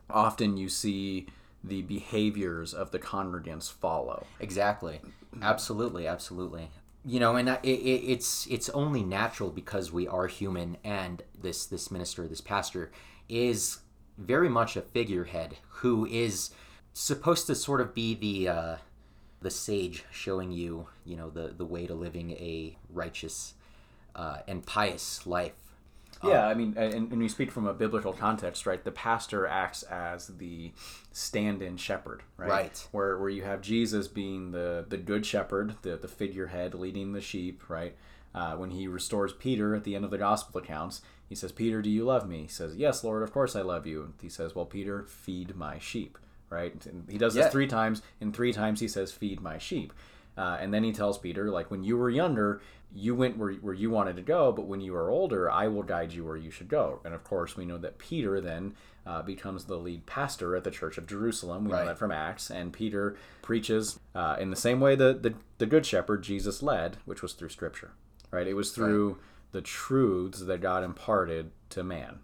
often 0.08 0.56
you 0.56 0.68
see 0.68 1.26
the 1.64 1.82
behaviors 1.82 2.72
of 2.72 2.92
the 2.92 2.98
congregants 2.98 3.72
follow. 3.72 4.26
Exactly. 4.38 5.00
Absolutely. 5.42 6.06
Absolutely. 6.06 6.68
You 7.04 7.20
know, 7.20 7.36
and 7.36 7.48
it, 7.48 7.68
it's 7.68 8.46
it's 8.48 8.68
only 8.70 9.02
natural 9.02 9.50
because 9.50 9.92
we 9.92 10.08
are 10.08 10.26
human, 10.26 10.76
and 10.82 11.22
this 11.40 11.64
this 11.64 11.90
minister, 11.90 12.26
this 12.26 12.40
pastor, 12.40 12.90
is 13.28 13.78
very 14.18 14.48
much 14.48 14.76
a 14.76 14.80
figurehead 14.80 15.58
who 15.68 16.04
is 16.06 16.50
supposed 16.92 17.46
to 17.46 17.54
sort 17.54 17.80
of 17.80 17.94
be 17.94 18.14
the 18.14 18.48
uh, 18.48 18.76
the 19.40 19.50
sage 19.50 20.04
showing 20.10 20.52
you, 20.52 20.88
you 21.04 21.16
know, 21.16 21.30
the 21.30 21.48
the 21.56 21.64
way 21.64 21.86
to 21.86 21.94
living 21.94 22.32
a 22.32 22.76
righteous 22.90 23.54
uh, 24.14 24.38
and 24.48 24.64
pious 24.66 25.26
life. 25.26 25.52
Yeah, 26.24 26.46
I 26.46 26.54
mean, 26.54 26.74
and, 26.78 27.12
and 27.12 27.18
we 27.18 27.28
speak 27.28 27.50
from 27.50 27.66
a 27.66 27.74
biblical 27.74 28.12
context, 28.12 28.66
right? 28.66 28.82
The 28.82 28.90
pastor 28.90 29.46
acts 29.46 29.82
as 29.82 30.28
the 30.28 30.72
stand-in 31.12 31.76
shepherd, 31.76 32.22
right? 32.38 32.48
Right. 32.48 32.88
Where 32.90 33.18
where 33.18 33.28
you 33.28 33.42
have 33.42 33.60
Jesus 33.60 34.08
being 34.08 34.52
the 34.52 34.84
the 34.88 34.96
good 34.96 35.26
shepherd, 35.26 35.74
the 35.82 35.96
the 35.96 36.08
figurehead 36.08 36.74
leading 36.74 37.12
the 37.12 37.20
sheep, 37.20 37.68
right? 37.68 37.94
Uh, 38.34 38.54
when 38.56 38.70
he 38.70 38.86
restores 38.88 39.32
Peter 39.32 39.74
at 39.74 39.84
the 39.84 39.94
end 39.94 40.04
of 40.04 40.10
the 40.10 40.18
gospel 40.18 40.58
accounts, 40.58 41.02
he 41.28 41.34
says, 41.34 41.52
"Peter, 41.52 41.82
do 41.82 41.90
you 41.90 42.04
love 42.04 42.26
me?" 42.28 42.42
He 42.42 42.48
says, 42.48 42.76
"Yes, 42.76 43.04
Lord, 43.04 43.22
of 43.22 43.32
course 43.32 43.54
I 43.54 43.62
love 43.62 43.86
you." 43.86 44.02
And 44.02 44.14
he 44.20 44.28
says, 44.28 44.54
"Well, 44.54 44.66
Peter, 44.66 45.04
feed 45.04 45.54
my 45.54 45.78
sheep." 45.78 46.18
Right? 46.50 46.84
And 46.86 47.04
he 47.10 47.18
does 47.18 47.34
this 47.34 47.46
Yeah. 47.46 47.50
three 47.50 47.66
times, 47.66 48.02
and 48.20 48.34
three 48.34 48.52
times 48.52 48.80
he 48.80 48.88
says, 48.88 49.12
"Feed 49.12 49.40
my 49.40 49.58
sheep." 49.58 49.92
Uh, 50.38 50.58
and 50.60 50.72
then 50.72 50.84
he 50.84 50.92
tells 50.92 51.18
Peter, 51.18 51.50
like, 51.50 51.70
when 51.70 51.82
you 51.82 51.96
were 51.96 52.10
younger, 52.10 52.60
you 52.94 53.14
went 53.14 53.36
where, 53.38 53.52
where 53.54 53.74
you 53.74 53.90
wanted 53.90 54.16
to 54.16 54.22
go, 54.22 54.52
but 54.52 54.66
when 54.66 54.80
you 54.82 54.94
are 54.94 55.08
older, 55.10 55.50
I 55.50 55.66
will 55.68 55.82
guide 55.82 56.12
you 56.12 56.24
where 56.24 56.36
you 56.36 56.50
should 56.50 56.68
go. 56.68 57.00
And 57.04 57.14
of 57.14 57.24
course, 57.24 57.56
we 57.56 57.64
know 57.64 57.78
that 57.78 57.98
Peter 57.98 58.40
then 58.40 58.74
uh, 59.06 59.22
becomes 59.22 59.64
the 59.64 59.76
lead 59.78 60.04
pastor 60.04 60.54
at 60.54 60.62
the 60.64 60.70
Church 60.70 60.98
of 60.98 61.06
Jerusalem. 61.06 61.64
We 61.64 61.72
Right. 61.72 61.80
know 61.80 61.86
that 61.86 61.98
from 61.98 62.10
Acts. 62.12 62.50
And 62.50 62.72
Peter 62.72 63.16
preaches 63.40 63.98
uh, 64.14 64.36
in 64.38 64.50
the 64.50 64.56
same 64.56 64.78
way 64.80 64.94
that 64.94 65.22
the, 65.22 65.34
the 65.58 65.66
Good 65.66 65.86
Shepherd 65.86 66.22
Jesus 66.22 66.62
led, 66.62 66.98
which 67.06 67.22
was 67.22 67.32
through 67.32 67.48
Scripture. 67.50 67.92
Right? 68.30 68.46
It 68.46 68.54
was 68.54 68.72
through 68.72 69.18
the 69.52 69.62
truths 69.62 70.40
that 70.40 70.60
God 70.60 70.84
imparted 70.84 71.50
to 71.70 71.82
man. 71.82 72.18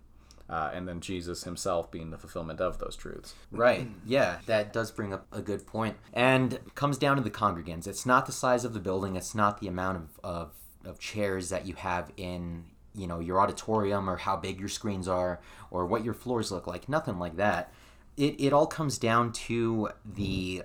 Uh, 0.53 0.71
and 0.75 0.87
then 0.87 1.01
Jesus 1.01 1.45
himself 1.45 1.91
being 1.91 2.11
the 2.11 2.19
fulfillment 2.19 2.61
of 2.61 2.79
those 2.79 2.95
truths. 2.95 3.35
Right. 3.51 3.89
Yeah, 4.05 4.33
that 4.45 4.73
does 4.73 4.91
bring 4.91 5.15
up 5.15 5.27
a 5.33 5.41
good 5.41 5.67
point. 5.67 5.97
And 6.13 6.59
comes 6.75 6.99
down 6.99 7.17
to 7.17 7.23
the 7.23 7.31
congregants. 7.31 7.87
It's 7.87 8.05
not 8.05 8.27
the 8.27 8.33
size 8.33 8.67
of 8.67 8.75
the 8.75 8.81
building, 8.89 9.17
it's 9.17 9.35
not 9.35 9.61
the 9.61 9.69
amount 9.69 9.97
of, 9.97 10.21
of, 10.23 10.53
of 10.85 10.99
chairs 10.99 11.49
that 11.49 11.67
you 11.67 11.75
have 11.77 12.13
in, 12.19 12.65
you 12.95 13.07
know, 13.07 13.19
your 13.19 13.41
auditorium 13.41 14.11
or 14.11 14.17
how 14.19 14.37
big 14.37 14.61
your 14.61 14.69
screens 14.69 15.09
are 15.09 15.41
or 15.71 15.87
what 15.87 16.05
your 16.05 16.15
floors 16.15 16.53
look 16.53 16.67
like. 16.67 16.87
Nothing 16.87 17.19
like 17.19 17.37
that. 17.37 17.73
it, 18.17 18.41
it 18.41 18.53
all 18.53 18.67
comes 18.67 18.99
down 18.99 19.33
to 19.33 19.89
the 20.05 20.63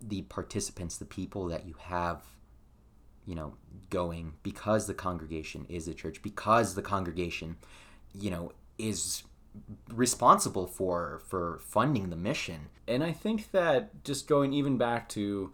the 0.00 0.22
participants, 0.22 0.98
the 0.98 1.04
people 1.06 1.46
that 1.46 1.66
you 1.66 1.74
have, 1.78 2.22
you 3.24 3.34
know, 3.34 3.54
going 3.90 4.34
because 4.42 4.86
the 4.86 4.94
congregation 4.94 5.66
is 5.68 5.88
a 5.88 5.94
church, 5.94 6.22
because 6.22 6.74
the 6.74 6.82
congregation, 6.82 7.56
you 8.14 8.30
know, 8.30 8.52
is 8.78 9.22
responsible 9.92 10.66
for 10.66 11.20
for 11.26 11.60
funding 11.64 12.10
the 12.10 12.16
mission. 12.16 12.68
And 12.86 13.02
I 13.02 13.12
think 13.12 13.50
that 13.52 14.04
just 14.04 14.28
going 14.28 14.52
even 14.52 14.76
back 14.76 15.08
to 15.10 15.52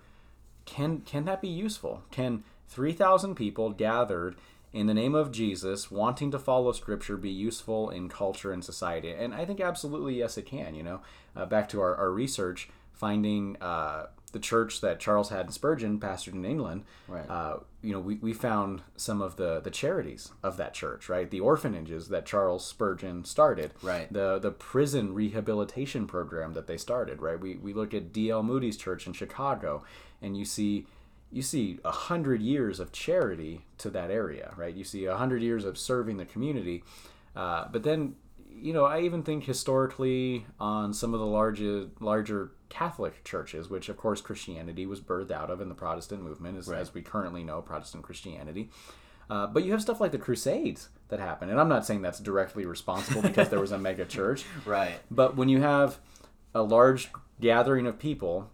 can 0.65 1.01
can 1.01 1.25
that 1.25 1.41
be 1.41 1.49
useful? 1.49 2.03
Can 2.11 2.45
3000 2.69 3.35
people 3.35 3.71
gathered 3.71 4.37
in 4.73 4.87
the 4.87 4.95
name 4.95 5.15
of 5.15 5.31
Jesus 5.31 5.91
wanting 5.91 6.31
to 6.31 6.39
follow 6.39 6.73
scripture 6.73 7.17
be 7.17 7.31
useful 7.31 7.91
in 7.91 8.09
culture 8.09 8.53
and 8.53 8.65
society? 8.65 9.13
And 9.13 9.35
I 9.35 9.45
think 9.45 9.61
absolutely 9.61 10.19
yes 10.19 10.39
it 10.39 10.47
can, 10.47 10.75
you 10.75 10.83
know. 10.83 11.01
Uh, 11.37 11.47
back 11.47 11.69
to 11.71 11.81
our, 11.81 11.95
our 11.97 12.11
research 12.11 12.69
finding 12.93 13.57
uh, 13.61 14.07
the 14.33 14.39
church 14.41 14.81
that 14.81 14.99
Charles 14.99 15.29
Haddon 15.29 15.53
Spurgeon 15.53 16.01
pastored 16.01 16.33
in 16.35 16.45
England, 16.45 16.85
Right. 17.07 17.29
uh, 17.29 17.59
you 17.83 17.93
know, 17.93 18.01
we, 18.01 18.17
we 18.17 18.33
found 18.33 18.83
some 18.97 19.21
of 19.23 19.37
the, 19.37 19.61
the 19.61 19.71
charities 19.71 20.31
of 20.43 20.57
that 20.57 20.73
church, 20.75 21.09
right? 21.09 21.31
The 21.31 21.41
orphanages 21.41 22.09
that 22.09 22.25
Charles 22.27 22.65
Spurgeon 22.67 23.25
started, 23.25 23.73
Right. 23.83 24.13
The 24.13 24.39
the 24.39 24.51
prison 24.51 25.15
rehabilitation 25.15 26.07
program 26.07 26.55
that 26.55 26.67
they 26.67 26.77
started, 26.79 27.21
right? 27.23 27.39
We, 27.39 27.57
we 27.57 27.73
look 27.75 27.93
at 27.95 28.13
D.L. 28.13 28.43
Moody's 28.43 28.77
church 28.77 29.07
in 29.07 29.13
Chicago, 29.13 29.85
and 30.21 30.37
you 30.37 30.45
see 30.45 30.87
you 31.31 31.41
see 31.43 31.79
a 31.85 31.91
hundred 31.91 32.43
years 32.43 32.79
of 32.79 32.93
charity 32.93 33.65
to 33.79 33.89
that 33.91 34.11
area, 34.11 34.53
right? 34.57 34.75
You 34.75 34.85
see 34.85 35.07
a 35.07 35.17
hundred 35.17 35.43
years 35.43 35.65
of 35.65 35.79
serving 35.79 36.17
the 36.19 36.27
community, 36.27 36.85
uh, 37.37 37.67
but 37.73 37.83
then 37.83 38.17
you 38.55 38.73
know, 38.75 38.85
I 38.85 39.01
even 39.01 39.23
think 39.23 39.45
historically 39.45 40.45
on 40.61 40.93
some 40.95 41.15
of 41.15 41.21
the 41.21 41.27
larger 41.27 41.87
larger 42.01 42.53
Catholic 42.73 43.23
churches, 43.23 43.69
which 43.69 43.89
of 43.91 43.97
course 43.99 44.23
Christianity 44.23 44.87
was 44.87 45.01
birthed 45.01 45.31
out 45.31 45.51
of 45.51 45.61
in 45.61 45.69
the 45.69 45.75
Protestant 45.75 46.23
movement, 46.23 46.57
as, 46.57 46.71
as 46.71 46.95
we 46.95 47.03
currently 47.03 47.43
know 47.45 47.61
Protestant 47.61 48.03
Christianity. 48.03 48.71
Uh, 49.29 49.47
but 49.47 49.63
you 49.65 49.73
have 49.73 49.83
stuff 49.83 50.01
like 50.01 50.11
the 50.11 50.19
Crusades 50.19 50.89
that 51.09 51.21
happen, 51.21 51.51
and 51.51 51.61
I'm 51.61 51.69
not 51.69 51.85
saying 51.85 52.01
that's 52.03 52.19
directly 52.19 52.65
responsible 52.65 53.21
because 53.23 53.51
there 53.51 53.61
was 53.61 53.73
a 53.73 53.79
mega 53.79 54.05
church, 54.17 54.45
Right. 54.65 54.95
but 55.11 55.37
when 55.37 55.49
you 55.51 55.61
have 55.61 55.99
a 56.55 56.63
large 56.63 57.11
gathering 57.41 57.87
of 57.87 57.99
people 57.99 58.51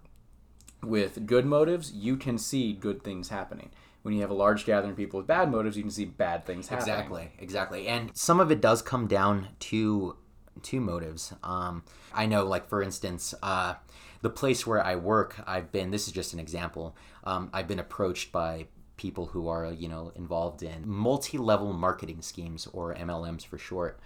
with 0.83 1.27
good 1.27 1.47
motives, 1.47 1.93
you 1.93 2.17
can 2.17 2.39
see 2.39 2.73
good 2.73 3.03
things 3.03 3.29
happening. 3.29 3.71
When 4.03 4.15
you 4.15 4.21
have 4.21 4.31
a 4.31 4.35
large 4.35 4.65
gathering 4.65 4.93
of 4.93 4.97
people 4.97 5.19
with 5.19 5.27
bad 5.27 5.51
motives, 5.51 5.77
you 5.77 5.83
can 5.83 5.91
see 5.91 6.05
bad 6.05 6.45
things 6.45 6.69
happening. 6.69 6.89
Exactly, 6.95 7.29
exactly. 7.39 7.89
And 7.89 8.11
some 8.17 8.39
of 8.41 8.51
it 8.51 8.61
does 8.61 8.83
come 8.83 9.07
down 9.07 9.49
to 9.61 10.17
to 10.65 10.81
motives. 10.81 11.33
Um, 11.43 11.85
I 12.15 12.27
know, 12.27 12.45
like 12.45 12.69
for 12.69 12.83
instance, 12.83 13.35
uh, 13.43 13.75
the 14.23 14.31
place 14.31 14.67
where 14.67 14.85
I 14.85 14.97
work, 14.97 15.41
I've 15.47 15.71
been. 15.73 15.91
This 15.91 16.07
is 16.07 16.12
just 16.12 16.33
an 16.33 16.41
example. 16.41 16.97
Um, 17.25 17.50
I've 17.53 17.69
been 17.69 17.79
approached 17.79 18.33
by 18.33 18.67
people 18.97 19.27
who 19.27 19.49
are 19.49 19.73
you 19.73 19.88
know 19.88 20.12
involved 20.17 20.62
in 20.62 20.83
multi-level 20.88 21.73
marketing 21.73 22.21
schemes 22.21 22.67
or 22.73 22.95
MLMs 22.95 23.47
for 23.47 23.59
short. 23.59 24.00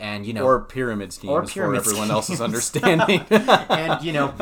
And 0.00 0.24
you 0.24 0.32
know, 0.32 0.44
Or 0.44 0.60
pyramid 0.60 1.12
schemes 1.12 1.52
pyramid 1.52 1.82
for 1.82 1.90
everyone 1.90 2.12
else's 2.12 2.40
understanding. 2.48 3.20
and 3.30 4.00
you 4.02 4.12
know 4.12 4.32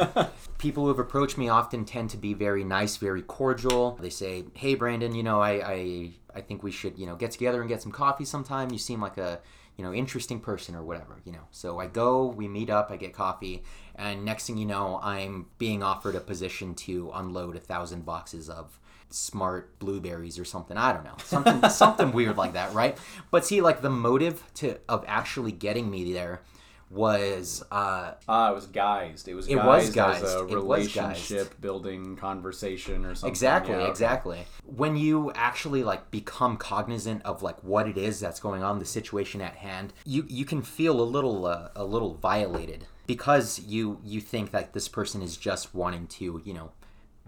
people 0.59 0.83
who 0.85 0.89
have 0.91 0.99
approached 0.99 1.39
me 1.39 1.49
often 1.49 1.85
tend 1.85 2.11
to 2.11 2.17
be 2.17 2.35
very 2.35 2.65
nice 2.65 2.97
very 2.97 3.23
cordial 3.23 3.99
they 4.01 4.11
say 4.11 4.45
hey 4.55 4.75
brandon 4.75 5.15
you 5.15 5.23
know 5.23 5.41
i 5.41 5.51
i, 5.51 6.11
I 6.35 6.41
think 6.41 6.63
we 6.63 6.71
should 6.71 6.99
you 6.99 7.07
know 7.07 7.17
get 7.17 7.31
together 7.31 7.61
and 7.61 7.69
get 7.69 7.83
some 7.83 7.93
coffee 7.93 8.25
sometime 8.25 8.71
you 8.71 8.79
seem 8.79 9.01
like 9.01 9.19
a 9.19 9.41
you 9.76 9.85
know 9.85 9.92
interesting 9.92 10.40
person 10.40 10.75
or 10.75 10.83
whatever 10.83 11.21
you 11.25 11.33
know. 11.33 11.47
So 11.50 11.78
i 11.78 11.87
go 11.87 12.26
we 12.26 12.49
meet 12.49 12.71
up 12.71 12.90
i 12.90 12.97
get 12.97 13.12
coffee 13.12 13.62
and 13.95 14.25
next 14.25 14.47
thing 14.47 14.59
you 14.59 14.66
know 14.66 15.00
i'm 15.02 15.47
being 15.59 15.83
offered 15.83 16.14
a 16.14 16.21
position 16.21 16.75
to 16.75 17.11
unload 17.14 17.56
a 17.56 17.61
thousand 17.61 18.04
boxes 18.04 18.49
of 18.49 18.78
smart 19.09 19.78
blueberries 19.78 20.38
or 20.38 20.45
something 20.45 20.76
i 20.76 20.92
don't 20.92 21.04
know 21.04 21.14
something 21.25 21.71
something 21.71 22.12
weird 22.12 22.37
like 22.37 22.54
that 22.54 22.73
right? 22.75 22.99
But 23.30 23.45
see 23.45 23.61
like 23.61 23.83
the 23.83 23.90
motive 23.90 24.42
to 24.54 24.78
of 24.88 25.04
actually 25.06 25.52
getting 25.52 25.90
me 25.90 26.12
there 26.12 26.42
was 26.90 27.64
uh 27.71 28.12
Ah, 28.28 28.50
it 28.50 28.55
was 28.55 28.66
guised. 28.69 29.26
It 29.28 29.35
was 29.35 29.49
It 29.49 29.57
guised, 29.59 29.64
was 29.66 29.97
as 29.97 30.23
a 30.23 30.38
It 30.45 30.64
was 30.64 30.88
guised. 30.88 30.95
relationship 30.95 31.61
building 31.61 32.16
conversation 32.16 33.05
or 33.05 33.14
something. 33.14 33.28
Exactly, 33.31 33.75
Yeah, 33.75 33.81
okay. 33.83 33.90
exactly. 33.90 34.47
When 34.64 34.97
you 34.97 35.33
actually 35.35 35.83
like 35.83 36.11
become 36.11 36.57
cognizant 36.57 37.23
of 37.25 37.43
like 37.43 37.62
what 37.64 37.88
it 37.88 37.99
is 37.99 38.21
that's 38.21 38.40
going 38.40 38.62
on, 38.62 38.78
the 38.78 38.85
situation 38.85 39.40
at 39.40 39.57
hand, 39.57 39.93
you 40.05 40.25
you 40.28 40.45
can 40.45 40.62
feel 40.62 41.00
a 41.00 41.02
little 41.02 41.47
uh, 41.47 41.69
a 41.75 41.85
little 41.85 42.14
violated 42.14 42.87
because 43.07 43.59
you 43.61 43.99
you 44.05 44.21
think 44.21 44.52
that 44.52 44.73
this 44.73 44.88
person 44.88 45.23
is 45.23 45.37
just 45.37 45.75
wanting 45.75 46.07
to 46.07 46.40
you 46.45 46.55
know 46.55 46.71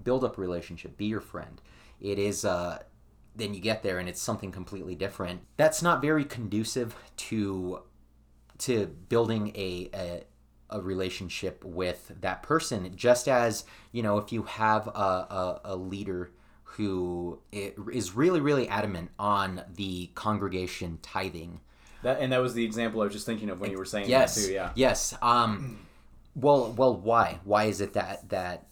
build 0.04 0.22
up 0.22 0.38
a 0.38 0.40
relationship, 0.40 0.96
be 0.96 1.06
your 1.06 1.20
friend. 1.20 1.60
It 2.00 2.18
is 2.18 2.44
uh 2.44 2.82
then 3.34 3.54
you 3.54 3.60
get 3.60 3.82
there 3.84 3.98
and 3.98 4.08
it's 4.08 4.20
something 4.22 4.50
completely 4.50 4.94
different. 4.96 5.40
That's 5.56 5.80
not 5.82 6.00
very 6.02 6.24
conducive 6.24 6.96
to 7.28 7.82
to 8.58 8.86
building 9.08 9.52
a, 9.54 9.90
a 9.94 10.22
a 10.70 10.80
relationship 10.82 11.64
with 11.64 12.12
that 12.20 12.42
person 12.42 12.94
just 12.94 13.26
as 13.26 13.64
you 13.90 14.02
know 14.02 14.18
if 14.18 14.32
you 14.32 14.42
have 14.42 14.86
a, 14.88 14.90
a, 14.90 15.60
a 15.64 15.76
leader 15.76 16.30
who 16.62 17.40
is 17.50 18.14
really 18.14 18.40
really 18.40 18.68
adamant 18.68 19.10
on 19.18 19.62
the 19.76 20.10
congregation 20.14 20.98
tithing 21.00 21.60
That 22.02 22.20
and 22.20 22.32
that 22.32 22.42
was 22.42 22.52
the 22.52 22.64
example 22.64 23.00
I 23.00 23.04
was 23.04 23.14
just 23.14 23.24
thinking 23.24 23.48
of 23.48 23.60
when 23.60 23.70
you 23.70 23.78
were 23.78 23.86
saying 23.86 24.10
yes 24.10 24.34
that 24.34 24.46
too. 24.46 24.52
Yeah. 24.52 24.70
yes 24.74 25.14
um 25.22 25.78
well 26.34 26.72
well 26.72 26.94
why 26.94 27.38
why 27.44 27.64
is 27.64 27.80
it 27.80 27.94
that 27.94 28.28
that 28.28 28.67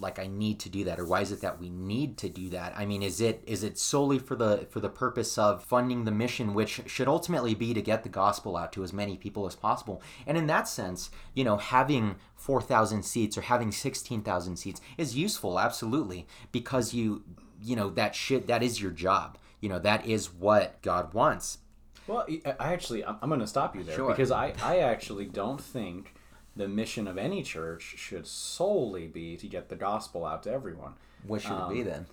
like 0.00 0.18
i 0.18 0.26
need 0.26 0.60
to 0.60 0.68
do 0.68 0.84
that 0.84 1.00
or 1.00 1.06
why 1.06 1.20
is 1.22 1.32
it 1.32 1.40
that 1.40 1.58
we 1.58 1.70
need 1.70 2.18
to 2.18 2.28
do 2.28 2.50
that? 2.50 2.74
I 2.76 2.84
mean 2.84 3.02
is 3.02 3.20
it 3.22 3.42
is 3.46 3.64
it 3.64 3.78
solely 3.78 4.18
for 4.18 4.36
the 4.36 4.66
for 4.70 4.80
the 4.80 4.90
purpose 4.90 5.38
of 5.38 5.64
funding 5.64 6.04
the 6.04 6.10
mission 6.10 6.52
which 6.52 6.82
should 6.86 7.08
ultimately 7.08 7.54
be 7.54 7.72
to 7.72 7.80
get 7.80 8.02
the 8.02 8.10
gospel 8.10 8.56
out 8.56 8.70
to 8.74 8.82
as 8.84 8.92
many 8.92 9.16
people 9.16 9.46
as 9.46 9.54
possible? 9.56 10.02
And 10.26 10.36
in 10.36 10.46
that 10.48 10.68
sense 10.68 11.10
you 11.32 11.42
know 11.42 11.56
having 11.56 12.16
4000 12.36 13.02
seats 13.02 13.38
or 13.38 13.40
having 13.42 13.72
16000 13.72 14.56
seats 14.56 14.80
is 14.98 15.16
useful 15.16 15.58
absolutely 15.58 16.26
because 16.52 16.92
you 16.92 17.22
you 17.62 17.74
know 17.74 17.88
that 17.90 18.14
shit 18.14 18.46
that 18.46 18.62
is 18.62 18.82
your 18.82 18.90
job. 18.90 19.38
You 19.60 19.70
know 19.70 19.78
that 19.78 20.06
is 20.06 20.30
what 20.32 20.80
god 20.82 21.14
wants. 21.14 21.58
Well, 22.06 22.26
I 22.28 22.54
I 22.60 22.72
actually, 22.72 23.04
I'm 23.04 23.16
I'm 23.22 23.28
going 23.28 23.40
to 23.40 23.46
stop 23.46 23.74
you 23.74 23.84
there 23.84 23.96
Sure. 23.96 24.10
because 24.10 24.30
I, 24.30 24.54
I 24.62 24.78
actually 24.78 25.26
don't 25.26 25.60
think 25.60 26.14
the 26.56 26.68
mission 26.68 27.06
of 27.06 27.16
any 27.18 27.42
church 27.42 27.94
should 27.96 28.26
solely 28.26 29.06
be 29.06 29.36
to 29.36 29.46
get 29.46 29.68
the 29.68 29.76
gospel 29.76 30.24
out 30.26 30.42
to 30.42 30.50
everyone. 30.50 30.94
what 31.26 31.40
should 31.42 31.52
it 31.52 31.68
be 31.68 31.82
then 31.82 32.06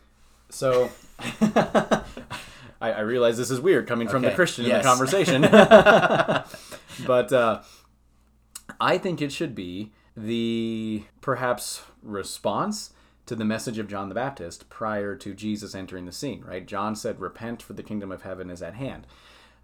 So, 0.50 0.90
I, 1.20 2.04
I 2.92 3.00
realize 3.02 3.38
this 3.38 3.50
is 3.52 3.60
weird 3.60 3.88
coming 3.88 4.08
from 4.08 4.22
the 4.22 4.28
Okay, 4.30 4.36
Christian 4.36 4.66
in 4.66 4.72
the 4.72 4.84
conversation, 4.84 5.42
but 7.08 7.34
uh, 7.34 7.62
I 8.80 8.98
think 8.98 9.22
it 9.22 9.32
should 9.32 9.56
be 9.56 9.92
the 10.16 11.04
perhaps 11.22 11.82
response 12.04 12.92
to 13.26 13.36
the 13.36 13.46
message 13.46 13.80
of 13.80 13.88
John 13.88 14.10
the 14.10 14.16
Baptist 14.16 14.70
prior 14.70 15.16
to 15.16 15.34
Jesus 15.34 15.74
entering 15.74 16.06
the 16.06 16.12
scene. 16.12 16.44
Right? 16.46 16.66
John 16.66 16.96
said, 16.96 17.20
"Repent, 17.20 17.62
for 17.62 17.74
the 17.74 17.84
kingdom 17.84 18.12
of 18.12 18.22
heaven 18.22 18.50
is 18.50 18.62
at 18.62 18.76
hand." 18.76 19.08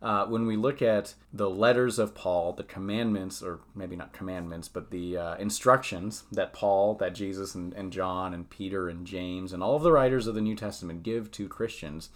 Uh, 0.02 0.26
when 0.26 0.48
we 0.48 0.56
look 0.56 0.82
at 0.82 1.14
the 1.32 1.50
letters 1.50 2.00
of 2.00 2.16
Paul, 2.16 2.54
the 2.54 2.64
commandments, 2.64 3.44
or 3.44 3.60
maybe 3.76 3.96
not 3.96 4.14
commandments, 4.14 4.68
but 4.68 4.90
the 4.90 5.16
uh, 5.16 5.36
instructions 5.36 6.24
that 6.32 6.54
Paul, 6.54 6.96
that 6.96 7.14
Jesus, 7.14 7.54
and, 7.54 7.72
and 7.74 7.94
John, 7.94 8.34
and 8.34 8.50
Peter, 8.50 8.90
and 8.90 9.06
James, 9.06 9.54
and 9.54 9.62
all 9.62 9.76
of 9.76 9.84
the 9.84 9.92
writers 9.92 10.26
of 10.26 10.34
the 10.34 10.42
New 10.42 10.56
Testament 10.56 11.04
give 11.04 11.30
to 11.32 11.48
Christians, 11.48 12.10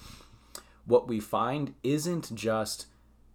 what 0.86 1.08
we 1.08 1.20
find 1.20 1.76
isn't 1.84 2.34
just 2.34 2.88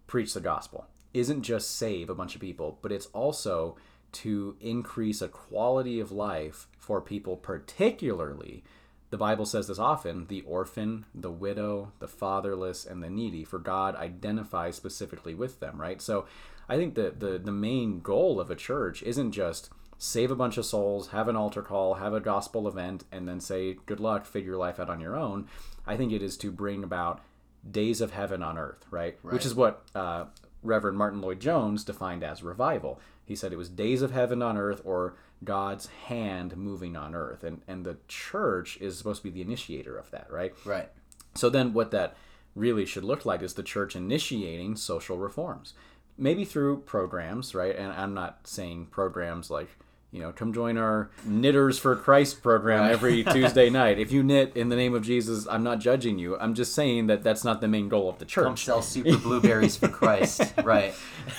preach 0.05 0.33
the 0.33 0.41
gospel, 0.41 0.87
isn't 1.13 1.43
just 1.43 1.77
save 1.77 2.09
a 2.09 2.15
bunch 2.15 2.35
of 2.35 2.41
people, 2.41 2.77
but 2.81 2.91
it's 2.91 3.07
also 3.07 3.77
to 4.11 4.57
increase 4.59 5.21
a 5.21 5.29
quality 5.29 6.01
of 6.01 6.11
life 6.11 6.67
for 6.77 6.99
people, 6.99 7.37
particularly, 7.37 8.65
the 9.11 9.17
Bible 9.17 9.45
says 9.45 9.67
this 9.67 9.77
often 9.77 10.25
the 10.27 10.41
orphan, 10.41 11.05
the 11.13 11.31
widow, 11.31 11.91
the 11.99 12.07
fatherless, 12.07 12.85
and 12.85 13.03
the 13.03 13.09
needy, 13.09 13.43
for 13.43 13.59
God 13.59 13.95
identifies 13.95 14.75
specifically 14.75 15.35
with 15.35 15.59
them, 15.59 15.79
right? 15.79 16.01
So 16.01 16.25
I 16.67 16.77
think 16.77 16.95
that 16.95 17.19
the, 17.19 17.37
the 17.37 17.51
main 17.51 17.99
goal 17.99 18.39
of 18.39 18.49
a 18.49 18.55
church 18.55 19.03
isn't 19.03 19.33
just 19.33 19.69
save 19.97 20.31
a 20.31 20.35
bunch 20.35 20.57
of 20.57 20.65
souls, 20.65 21.09
have 21.09 21.27
an 21.27 21.35
altar 21.35 21.61
call, 21.61 21.95
have 21.95 22.13
a 22.13 22.19
gospel 22.19 22.67
event, 22.67 23.03
and 23.11 23.27
then 23.27 23.39
say, 23.39 23.77
good 23.85 23.99
luck, 23.99 24.25
figure 24.25 24.57
life 24.57 24.79
out 24.79 24.89
on 24.89 24.99
your 24.99 25.15
own. 25.15 25.47
I 25.85 25.97
think 25.97 26.11
it 26.11 26.23
is 26.23 26.37
to 26.37 26.51
bring 26.51 26.83
about 26.83 27.21
days 27.69 28.01
of 28.01 28.11
heaven 28.11 28.41
on 28.41 28.57
earth, 28.57 28.85
right? 28.89 29.17
Which 29.33 29.45
is 29.45 29.53
what 29.53 29.83
uh, 29.93 30.25
Reverend 30.63 30.97
Martyn 30.97 31.21
Lloyd-Jones 31.21 31.83
defined 31.83 32.23
as 32.23 32.41
revival. 32.41 32.99
He 33.25 33.35
said 33.35 33.53
it 33.53 33.57
was 33.57 33.69
days 33.69 34.01
of 34.01 34.11
heaven 34.11 34.41
on 34.41 34.57
earth 34.57 34.81
or 34.83 35.15
God's 35.43 35.87
hand 36.07 36.55
moving 36.55 36.95
on 36.95 37.15
earth. 37.15 37.43
And, 37.43 37.61
and 37.67 37.85
the 37.85 37.97
church 38.07 38.77
is 38.79 38.97
supposed 38.97 39.23
to 39.23 39.29
be 39.29 39.33
the 39.33 39.41
initiator 39.41 39.97
of 39.97 40.11
that, 40.11 40.27
right? 40.31 40.53
right 40.65 40.89
So 41.35 41.49
then 41.49 41.73
what 41.73 41.91
that 41.91 42.15
really 42.55 42.85
should 42.85 43.03
look 43.03 43.25
like 43.25 43.41
is 43.41 43.53
the 43.53 43.63
church 43.63 43.95
initiating 43.95 44.75
social 44.75 45.17
reforms, 45.17 45.73
maybe 46.17 46.45
through 46.45 46.81
programs, 46.81 47.55
right? 47.55 47.75
And 47.75 47.91
I'm 47.93 48.13
not 48.13 48.47
saying 48.47 48.87
programs 48.87 49.49
like 49.49 49.69
you 50.11 50.19
know, 50.19 50.33
come 50.33 50.51
join 50.51 50.77
our 50.77 51.09
Knitters 51.23 51.79
for 51.79 51.95
Christ 51.95 52.43
program 52.43 52.81
right. 52.81 52.91
every 52.91 53.23
Tuesday 53.31 53.69
night. 53.69 53.97
If 53.97 54.11
you 54.11 54.23
knit 54.23 54.55
in 54.55 54.67
the 54.67 54.75
name 54.75 54.93
of 54.93 55.03
Jesus, 55.03 55.47
I'm 55.49 55.63
not 55.63 55.79
judging 55.79 56.19
you. 56.19 56.37
I'm 56.37 56.53
just 56.53 56.75
saying 56.75 57.07
that 57.07 57.23
that's 57.23 57.45
not 57.45 57.61
the 57.61 57.69
main 57.69 57.87
goal 57.87 58.09
of 58.09 58.19
the 58.19 58.25
church. 58.25 58.43
Come 58.43 58.57
sell 58.57 58.81
super 58.81 59.17
blueberries 59.17 59.77
for 59.77 59.87
Christ, 59.87 60.53
right? 60.63 60.93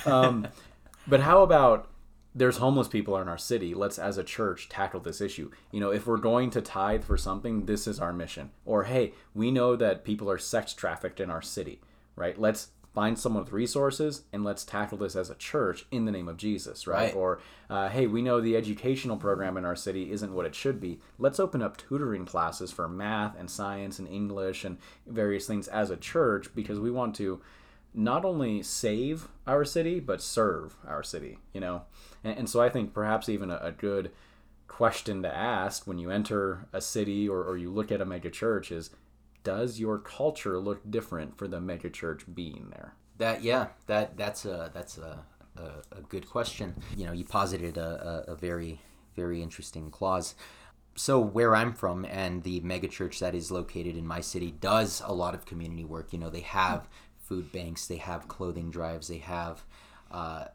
Um, 0.06 0.48
but 1.06 1.20
how 1.20 1.42
about 1.42 1.88
there's 2.34 2.56
homeless 2.58 2.88
people 2.88 3.16
in 3.18 3.28
our 3.28 3.38
city. 3.38 3.74
Let's, 3.74 3.98
as 3.98 4.18
a 4.18 4.24
church, 4.24 4.68
tackle 4.68 5.00
this 5.00 5.20
issue. 5.20 5.50
You 5.70 5.80
know, 5.80 5.90
if 5.90 6.06
we're 6.06 6.16
going 6.16 6.50
to 6.50 6.62
tithe 6.62 7.04
for 7.04 7.16
something, 7.16 7.66
this 7.66 7.86
is 7.86 8.00
our 8.00 8.12
mission. 8.12 8.50
Or, 8.64 8.84
hey, 8.84 9.12
we 9.34 9.50
know 9.50 9.76
that 9.76 10.04
people 10.04 10.30
are 10.30 10.38
sex 10.38 10.72
trafficked 10.72 11.20
in 11.20 11.30
our 11.30 11.42
city, 11.42 11.80
right? 12.16 12.38
Let's 12.40 12.68
find 12.94 13.18
someone 13.18 13.44
with 13.44 13.52
resources 13.52 14.22
and 14.32 14.44
let's 14.44 14.64
tackle 14.64 14.98
this 14.98 15.16
as 15.16 15.30
a 15.30 15.34
church 15.34 15.86
in 15.90 16.04
the 16.04 16.12
name 16.12 16.28
of 16.28 16.36
Jesus, 16.36 16.86
right? 16.86 17.04
right. 17.04 17.14
Or, 17.14 17.40
uh, 17.70 17.88
hey, 17.88 18.06
we 18.06 18.22
know 18.22 18.40
the 18.40 18.56
educational 18.56 19.16
program 19.16 19.56
in 19.56 19.64
our 19.64 19.76
city 19.76 20.10
isn't 20.10 20.34
what 20.34 20.46
it 20.46 20.54
should 20.54 20.80
be. 20.80 21.00
Let's 21.18 21.40
open 21.40 21.62
up 21.62 21.76
tutoring 21.76 22.26
classes 22.26 22.70
for 22.70 22.88
math 22.88 23.38
and 23.38 23.50
science 23.50 23.98
and 23.98 24.08
English 24.08 24.64
and 24.64 24.78
various 25.06 25.46
things 25.46 25.68
as 25.68 25.90
a 25.90 25.96
church 25.96 26.54
because 26.54 26.80
we 26.80 26.90
want 26.90 27.14
to 27.16 27.40
not 27.94 28.24
only 28.24 28.62
save 28.62 29.28
our 29.46 29.64
city, 29.64 30.00
but 30.00 30.22
serve 30.22 30.76
our 30.86 31.02
city, 31.02 31.38
you 31.52 31.60
know? 31.60 31.82
And, 32.24 32.38
and 32.38 32.50
so 32.50 32.60
I 32.60 32.68
think 32.68 32.94
perhaps 32.94 33.28
even 33.28 33.50
a, 33.50 33.58
a, 33.62 33.72
good 33.72 34.10
question 34.66 35.22
to 35.22 35.34
ask 35.34 35.86
when 35.86 35.98
you 35.98 36.10
enter 36.10 36.66
a 36.72 36.80
city 36.80 37.28
or, 37.28 37.44
or 37.44 37.58
you 37.58 37.70
look 37.70 37.92
at 37.92 38.00
a 38.00 38.06
mega 38.06 38.30
church 38.30 38.72
is 38.72 38.90
does 39.44 39.78
your 39.78 39.98
culture 39.98 40.58
look 40.58 40.90
different 40.90 41.36
for 41.36 41.46
the 41.46 41.60
mega 41.60 41.90
church 41.90 42.24
being 42.32 42.68
there? 42.70 42.94
That 43.18 43.42
yeah, 43.42 43.68
that 43.86 44.16
that's 44.16 44.44
a 44.46 44.70
that's 44.72 44.96
a, 44.98 45.24
a, 45.56 45.98
a 45.98 46.00
good 46.08 46.28
question. 46.28 46.74
You 46.96 47.06
know, 47.06 47.12
you 47.12 47.24
posited 47.24 47.76
a, 47.76 48.24
a, 48.28 48.32
a 48.32 48.36
very 48.36 48.80
very 49.14 49.42
interesting 49.42 49.90
clause 49.90 50.34
so 50.94 51.18
where 51.18 51.56
I'm 51.56 51.72
from 51.72 52.04
and 52.04 52.42
the 52.42 52.60
megachurch 52.60 53.18
that 53.20 53.34
is 53.34 53.50
located 53.50 53.96
in 53.96 54.06
my 54.06 54.20
city 54.20 54.50
does 54.50 55.02
a 55.04 55.12
lot 55.12 55.34
of 55.34 55.46
community 55.46 55.84
work. 55.84 56.12
You 56.12 56.18
know, 56.18 56.30
they 56.30 56.40
have 56.40 56.88
food 57.22 57.52
banks, 57.52 57.86
they 57.86 57.96
have 57.96 58.28
clothing 58.28 58.70
drives, 58.70 59.08
they 59.08 59.18
have 59.18 59.64
uh, 60.10 60.46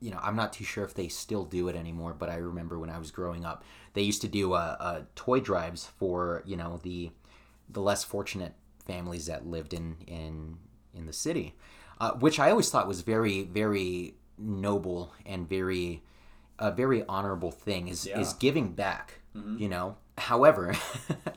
you 0.00 0.10
know, 0.10 0.18
I'm 0.22 0.34
not 0.34 0.52
too 0.52 0.64
sure 0.64 0.82
if 0.84 0.94
they 0.94 1.08
still 1.08 1.44
do 1.44 1.68
it 1.68 1.76
anymore, 1.76 2.14
but 2.18 2.30
I 2.30 2.36
remember 2.36 2.78
when 2.78 2.90
I 2.90 2.98
was 2.98 3.10
growing 3.10 3.44
up, 3.44 3.62
they 3.92 4.02
used 4.02 4.22
to 4.22 4.28
do 4.28 4.54
uh, 4.54 4.76
uh, 4.80 5.00
toy 5.14 5.40
drives 5.40 5.86
for 5.86 6.42
you 6.46 6.56
know 6.56 6.80
the 6.82 7.10
the 7.68 7.80
less 7.80 8.02
fortunate 8.02 8.54
families 8.86 9.26
that 9.26 9.46
lived 9.46 9.74
in 9.74 9.96
in 10.06 10.56
in 10.94 11.06
the 11.06 11.12
city, 11.12 11.54
uh, 12.00 12.12
which 12.12 12.38
I 12.40 12.50
always 12.50 12.70
thought 12.70 12.88
was 12.88 13.02
very 13.02 13.42
very 13.42 14.14
noble 14.38 15.12
and 15.26 15.46
very 15.46 16.02
a 16.58 16.70
very 16.70 17.04
honorable 17.06 17.50
thing 17.50 17.88
is 17.88 18.06
yeah. 18.06 18.18
is 18.18 18.32
giving 18.32 18.72
back. 18.72 19.19
Mm-hmm. 19.36 19.58
You 19.58 19.68
know, 19.68 19.96
However, 20.20 20.74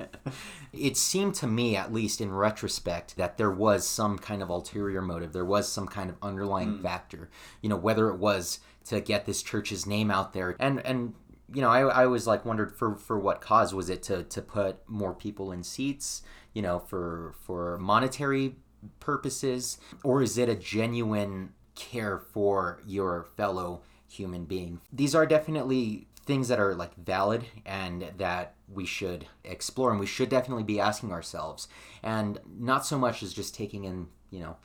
it 0.73 0.97
seemed 0.97 1.35
to 1.35 1.47
me, 1.47 1.75
at 1.77 1.93
least 1.93 2.19
in 2.19 2.33
retrospect, 2.33 3.15
that 3.15 3.37
there 3.37 3.49
was 3.49 3.87
some 3.87 4.17
kind 4.19 4.41
of 4.41 4.49
ulterior 4.49 5.01
motive. 5.01 5.31
There 5.31 5.45
was 5.45 5.71
some 5.71 5.87
kind 5.87 6.09
of 6.09 6.17
underlying 6.21 6.79
mm. 6.79 6.81
factor. 6.81 7.29
You 7.61 7.69
know, 7.69 7.77
whether 7.77 8.09
it 8.09 8.17
was 8.17 8.59
to 8.85 8.99
get 8.99 9.25
this 9.25 9.41
church's 9.41 9.85
name 9.87 10.11
out 10.11 10.33
there, 10.33 10.57
and 10.59 10.85
and 10.85 11.13
you 11.53 11.61
know, 11.61 11.69
I, 11.69 11.81
I 11.81 12.05
always 12.05 12.27
like 12.27 12.43
wondered 12.43 12.75
for 12.75 12.95
for 12.97 13.17
what 13.17 13.39
cause 13.39 13.73
was 13.73 13.89
it 13.89 14.03
to 14.03 14.23
to 14.23 14.41
put 14.41 14.77
more 14.89 15.13
people 15.13 15.53
in 15.53 15.63
seats? 15.63 16.21
You 16.53 16.61
know, 16.61 16.79
for 16.79 17.35
for 17.45 17.77
monetary 17.77 18.57
purposes, 18.99 19.77
or 20.03 20.21
is 20.21 20.37
it 20.37 20.49
a 20.49 20.55
genuine 20.55 21.53
care 21.75 22.19
for 22.19 22.81
your 22.85 23.23
fellow 23.37 23.81
human 24.09 24.43
being? 24.43 24.81
These 24.91 25.15
are 25.15 25.25
definitely 25.25 26.07
things 26.25 26.47
that 26.47 26.59
are 26.59 26.73
like 26.73 26.95
valid 26.95 27.45
and 27.65 28.11
that 28.17 28.55
we 28.71 28.85
should 28.85 29.25
explore 29.43 29.91
and 29.91 29.99
we 29.99 30.05
should 30.05 30.29
definitely 30.29 30.63
be 30.63 30.79
asking 30.79 31.11
ourselves. 31.11 31.67
And 32.01 32.39
not 32.57 32.85
so 32.85 32.97
much 32.97 33.21
as 33.23 33.33
just 33.33 33.55
taking 33.55 33.83
in 33.83 34.07
you 34.29 34.39
know 34.39 34.57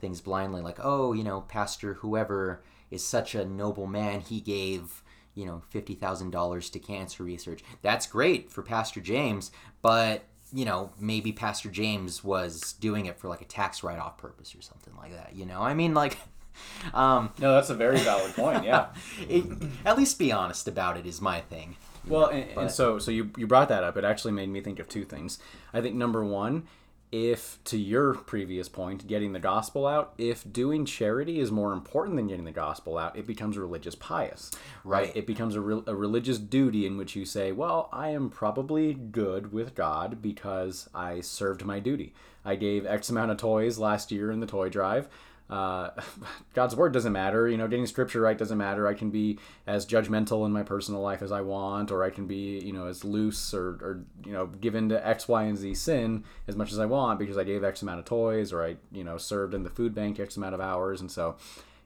things 0.00 0.20
blindly 0.20 0.60
like 0.60 0.78
oh 0.82 1.12
you 1.12 1.22
know 1.22 1.42
pastor 1.42 1.94
whoever 1.94 2.62
is 2.90 3.04
such 3.04 3.34
a 3.34 3.44
noble 3.44 3.86
man 3.86 4.20
he 4.20 4.40
gave 4.40 5.02
you 5.34 5.46
know 5.46 5.62
$50,000 5.72 6.72
to 6.72 6.78
cancer 6.78 7.22
research. 7.22 7.62
That's 7.82 8.06
great 8.06 8.50
for 8.50 8.62
pastor 8.62 9.00
James 9.00 9.52
but 9.80 10.24
you 10.52 10.64
know 10.64 10.90
maybe 10.98 11.32
pastor 11.32 11.70
James 11.70 12.24
was 12.24 12.72
doing 12.74 13.06
it 13.06 13.18
for 13.18 13.28
like 13.28 13.40
a 13.40 13.46
tax 13.46 13.82
write-off 13.82 14.18
purpose 14.18 14.54
or 14.54 14.62
something 14.62 14.94
like 14.96 15.12
that 15.12 15.34
you 15.34 15.46
know? 15.46 15.60
I 15.60 15.74
mean 15.74 15.94
like 15.94 16.18
um, 16.94 17.30
no, 17.38 17.52
that's 17.54 17.70
a 17.70 17.74
very 17.74 17.98
valid 17.98 18.34
point. 18.34 18.64
Yeah, 18.64 18.88
it, 19.28 19.44
at 19.84 19.96
least 19.96 20.18
be 20.18 20.32
honest 20.32 20.68
about 20.68 20.96
it 20.96 21.06
is 21.06 21.20
my 21.20 21.40
thing. 21.40 21.76
Well, 22.06 22.26
and, 22.26 22.46
and, 22.58 22.70
so 22.70 22.98
so 22.98 23.10
you 23.10 23.30
you 23.36 23.46
brought 23.46 23.68
that 23.68 23.84
up. 23.84 23.96
It 23.96 24.04
actually 24.04 24.32
made 24.32 24.48
me 24.48 24.60
think 24.60 24.78
of 24.78 24.88
two 24.88 25.04
things. 25.04 25.38
I 25.72 25.80
think 25.80 25.94
number 25.94 26.24
one, 26.24 26.66
if 27.12 27.58
to 27.64 27.76
your 27.76 28.14
previous 28.14 28.70
point, 28.70 29.06
getting 29.06 29.34
the 29.34 29.38
gospel 29.38 29.86
out, 29.86 30.14
if 30.16 30.50
doing 30.50 30.86
charity 30.86 31.38
is 31.38 31.52
more 31.52 31.74
important 31.74 32.16
than 32.16 32.26
getting 32.26 32.46
the 32.46 32.50
gospel 32.50 32.96
out, 32.96 33.16
it 33.16 33.26
becomes 33.26 33.58
religious 33.58 33.94
pious, 33.94 34.50
right? 34.82 35.06
right? 35.06 35.16
It 35.16 35.26
becomes 35.26 35.54
a, 35.54 35.60
re- 35.60 35.82
a 35.86 35.94
religious 35.94 36.38
duty 36.38 36.86
in 36.86 36.96
which 36.96 37.14
you 37.14 37.26
say, 37.26 37.52
well, 37.52 37.90
I 37.92 38.08
am 38.08 38.30
probably 38.30 38.94
good 38.94 39.52
with 39.52 39.74
God 39.74 40.22
because 40.22 40.88
I 40.94 41.20
served 41.20 41.66
my 41.66 41.80
duty. 41.80 42.14
I 42.46 42.56
gave 42.56 42.86
X 42.86 43.10
amount 43.10 43.30
of 43.30 43.36
toys 43.36 43.78
last 43.78 44.10
year 44.10 44.32
in 44.32 44.40
the 44.40 44.46
toy 44.46 44.70
drive 44.70 45.08
uh, 45.52 45.90
God's 46.54 46.74
word 46.74 46.94
doesn't 46.94 47.12
matter. 47.12 47.46
You 47.46 47.58
know, 47.58 47.68
getting 47.68 47.86
scripture 47.86 48.22
right 48.22 48.36
doesn't 48.36 48.56
matter. 48.56 48.88
I 48.88 48.94
can 48.94 49.10
be 49.10 49.38
as 49.66 49.84
judgmental 49.84 50.46
in 50.46 50.52
my 50.52 50.62
personal 50.62 51.02
life 51.02 51.20
as 51.20 51.30
I 51.30 51.42
want, 51.42 51.90
or 51.90 52.02
I 52.02 52.10
can 52.10 52.26
be, 52.26 52.58
you 52.64 52.72
know, 52.72 52.86
as 52.86 53.04
loose 53.04 53.52
or, 53.52 53.68
or 53.82 54.00
you 54.24 54.32
know, 54.32 54.46
given 54.46 54.88
to 54.88 55.06
X, 55.06 55.28
Y, 55.28 55.42
and 55.42 55.58
Z 55.58 55.74
sin 55.74 56.24
as 56.48 56.56
much 56.56 56.72
as 56.72 56.78
I 56.78 56.86
want 56.86 57.18
because 57.18 57.36
I 57.36 57.44
gave 57.44 57.62
X 57.62 57.82
amount 57.82 57.98
of 57.98 58.06
toys 58.06 58.50
or 58.50 58.64
I, 58.64 58.76
you 58.90 59.04
know, 59.04 59.18
served 59.18 59.52
in 59.52 59.62
the 59.62 59.70
food 59.70 59.94
bank 59.94 60.18
X 60.18 60.38
amount 60.38 60.54
of 60.54 60.60
hours. 60.62 61.02
And 61.02 61.10
so, 61.10 61.36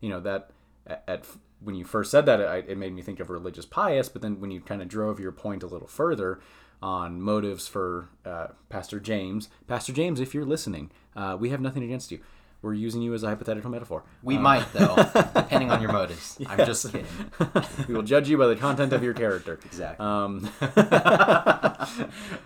you 0.00 0.08
know, 0.08 0.20
that 0.20 0.50
at, 0.86 1.02
at 1.08 1.26
when 1.60 1.74
you 1.74 1.84
first 1.84 2.12
said 2.12 2.24
that, 2.26 2.38
it, 2.38 2.66
it 2.68 2.78
made 2.78 2.94
me 2.94 3.02
think 3.02 3.18
of 3.18 3.30
religious 3.30 3.66
pious. 3.66 4.08
But 4.08 4.22
then 4.22 4.38
when 4.38 4.52
you 4.52 4.60
kind 4.60 4.80
of 4.80 4.86
drove 4.86 5.18
your 5.18 5.32
point 5.32 5.64
a 5.64 5.66
little 5.66 5.88
further 5.88 6.38
on 6.80 7.20
motives 7.20 7.66
for 7.66 8.10
uh, 8.24 8.48
Pastor 8.68 9.00
James, 9.00 9.48
Pastor 9.66 9.92
James, 9.92 10.20
if 10.20 10.34
you're 10.34 10.44
listening, 10.44 10.92
uh, 11.16 11.36
we 11.40 11.48
have 11.48 11.60
nothing 11.60 11.82
against 11.82 12.12
you 12.12 12.20
we're 12.66 12.74
using 12.74 13.00
you 13.00 13.14
as 13.14 13.22
a 13.22 13.28
hypothetical 13.28 13.70
metaphor. 13.70 14.02
We 14.22 14.36
um, 14.36 14.42
might, 14.42 14.72
though, 14.72 14.96
depending 15.34 15.70
on 15.70 15.80
your 15.80 15.92
motives. 15.92 16.36
Yes. 16.38 16.50
I'm 16.58 16.66
just 16.66 16.90
kidding. 16.90 17.06
we 17.88 17.94
will 17.94 18.02
judge 18.02 18.28
you 18.28 18.36
by 18.36 18.48
the 18.48 18.56
content 18.56 18.92
of 18.92 19.02
your 19.04 19.14
character. 19.14 19.60
Exactly. 19.64 20.04
Um, 20.04 20.50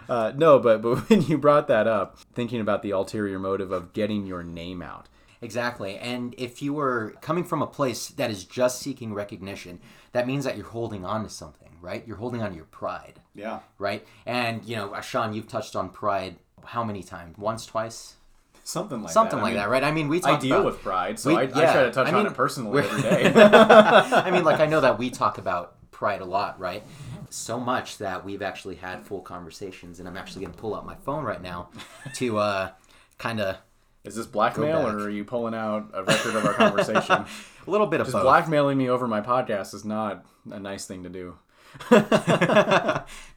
uh, 0.08 0.32
no, 0.36 0.58
but 0.58 0.82
but 0.82 1.08
when 1.08 1.22
you 1.22 1.38
brought 1.38 1.68
that 1.68 1.86
up, 1.86 2.18
thinking 2.34 2.60
about 2.60 2.82
the 2.82 2.90
ulterior 2.90 3.38
motive 3.38 3.72
of 3.72 3.94
getting 3.94 4.26
your 4.26 4.42
name 4.42 4.82
out. 4.82 5.08
Exactly. 5.40 5.96
And 5.96 6.34
if 6.36 6.60
you 6.60 6.74
were 6.74 7.14
coming 7.22 7.44
from 7.44 7.62
a 7.62 7.66
place 7.66 8.08
that 8.08 8.30
is 8.30 8.44
just 8.44 8.78
seeking 8.80 9.14
recognition, 9.14 9.80
that 10.12 10.26
means 10.26 10.44
that 10.44 10.56
you're 10.56 10.66
holding 10.66 11.06
on 11.06 11.24
to 11.24 11.30
something, 11.30 11.70
right? 11.80 12.06
You're 12.06 12.18
holding 12.18 12.42
on 12.42 12.50
to 12.50 12.56
your 12.56 12.66
pride. 12.66 13.20
Yeah. 13.34 13.60
Right? 13.78 14.06
And, 14.26 14.62
you 14.66 14.76
know, 14.76 14.94
Sean, 15.00 15.32
you've 15.32 15.48
touched 15.48 15.74
on 15.74 15.88
pride 15.88 16.36
how 16.62 16.84
many 16.84 17.02
times? 17.02 17.38
Once, 17.38 17.64
twice? 17.64 18.16
Something 18.62 19.02
like 19.02 19.12
something 19.12 19.38
that. 19.38 19.42
like 19.42 19.52
I 19.52 19.54
mean, 19.54 19.62
that, 19.62 19.68
right? 19.70 19.84
I 19.84 19.90
mean, 19.90 20.08
we 20.08 20.20
talk 20.20 20.38
I 20.38 20.40
deal 20.40 20.56
about, 20.56 20.66
with 20.66 20.82
pride, 20.82 21.18
so 21.18 21.30
we, 21.30 21.36
I, 21.36 21.42
yeah, 21.42 21.70
I, 21.70 21.72
try 21.72 21.82
to 21.84 21.90
touch 21.90 22.08
I 22.08 22.10
mean, 22.10 22.26
on 22.26 22.32
it 22.32 22.34
personally 22.34 22.78
every 22.78 23.02
day. 23.02 23.32
I 23.34 24.30
mean, 24.30 24.44
like 24.44 24.60
I 24.60 24.66
know 24.66 24.80
that 24.80 24.98
we 24.98 25.10
talk 25.10 25.38
about 25.38 25.76
pride 25.90 26.20
a 26.20 26.24
lot, 26.24 26.58
right? 26.58 26.82
So 27.28 27.60
much 27.60 27.98
that 27.98 28.24
we've 28.24 28.42
actually 28.42 28.76
had 28.76 29.04
full 29.04 29.20
conversations, 29.20 29.98
and 29.98 30.08
I'm 30.08 30.16
actually 30.16 30.42
going 30.42 30.54
to 30.54 30.58
pull 30.58 30.74
out 30.74 30.84
my 30.86 30.96
phone 30.96 31.24
right 31.24 31.42
now 31.42 31.68
to 32.14 32.38
uh, 32.38 32.70
kind 33.18 33.40
of. 33.40 33.58
Is 34.02 34.14
this 34.14 34.26
blackmail, 34.26 34.86
or 34.86 34.96
are 34.96 35.10
you 35.10 35.24
pulling 35.24 35.54
out 35.54 35.90
a 35.92 36.02
record 36.02 36.34
of 36.34 36.46
our 36.46 36.54
conversation? 36.54 37.26
a 37.66 37.70
little 37.70 37.86
bit 37.86 38.00
of 38.00 38.06
Just 38.06 38.14
both. 38.14 38.22
blackmailing 38.22 38.78
me 38.78 38.88
over 38.88 39.06
my 39.06 39.20
podcast 39.20 39.74
is 39.74 39.84
not 39.84 40.24
a 40.50 40.58
nice 40.58 40.86
thing 40.86 41.02
to 41.02 41.10
do. 41.10 41.36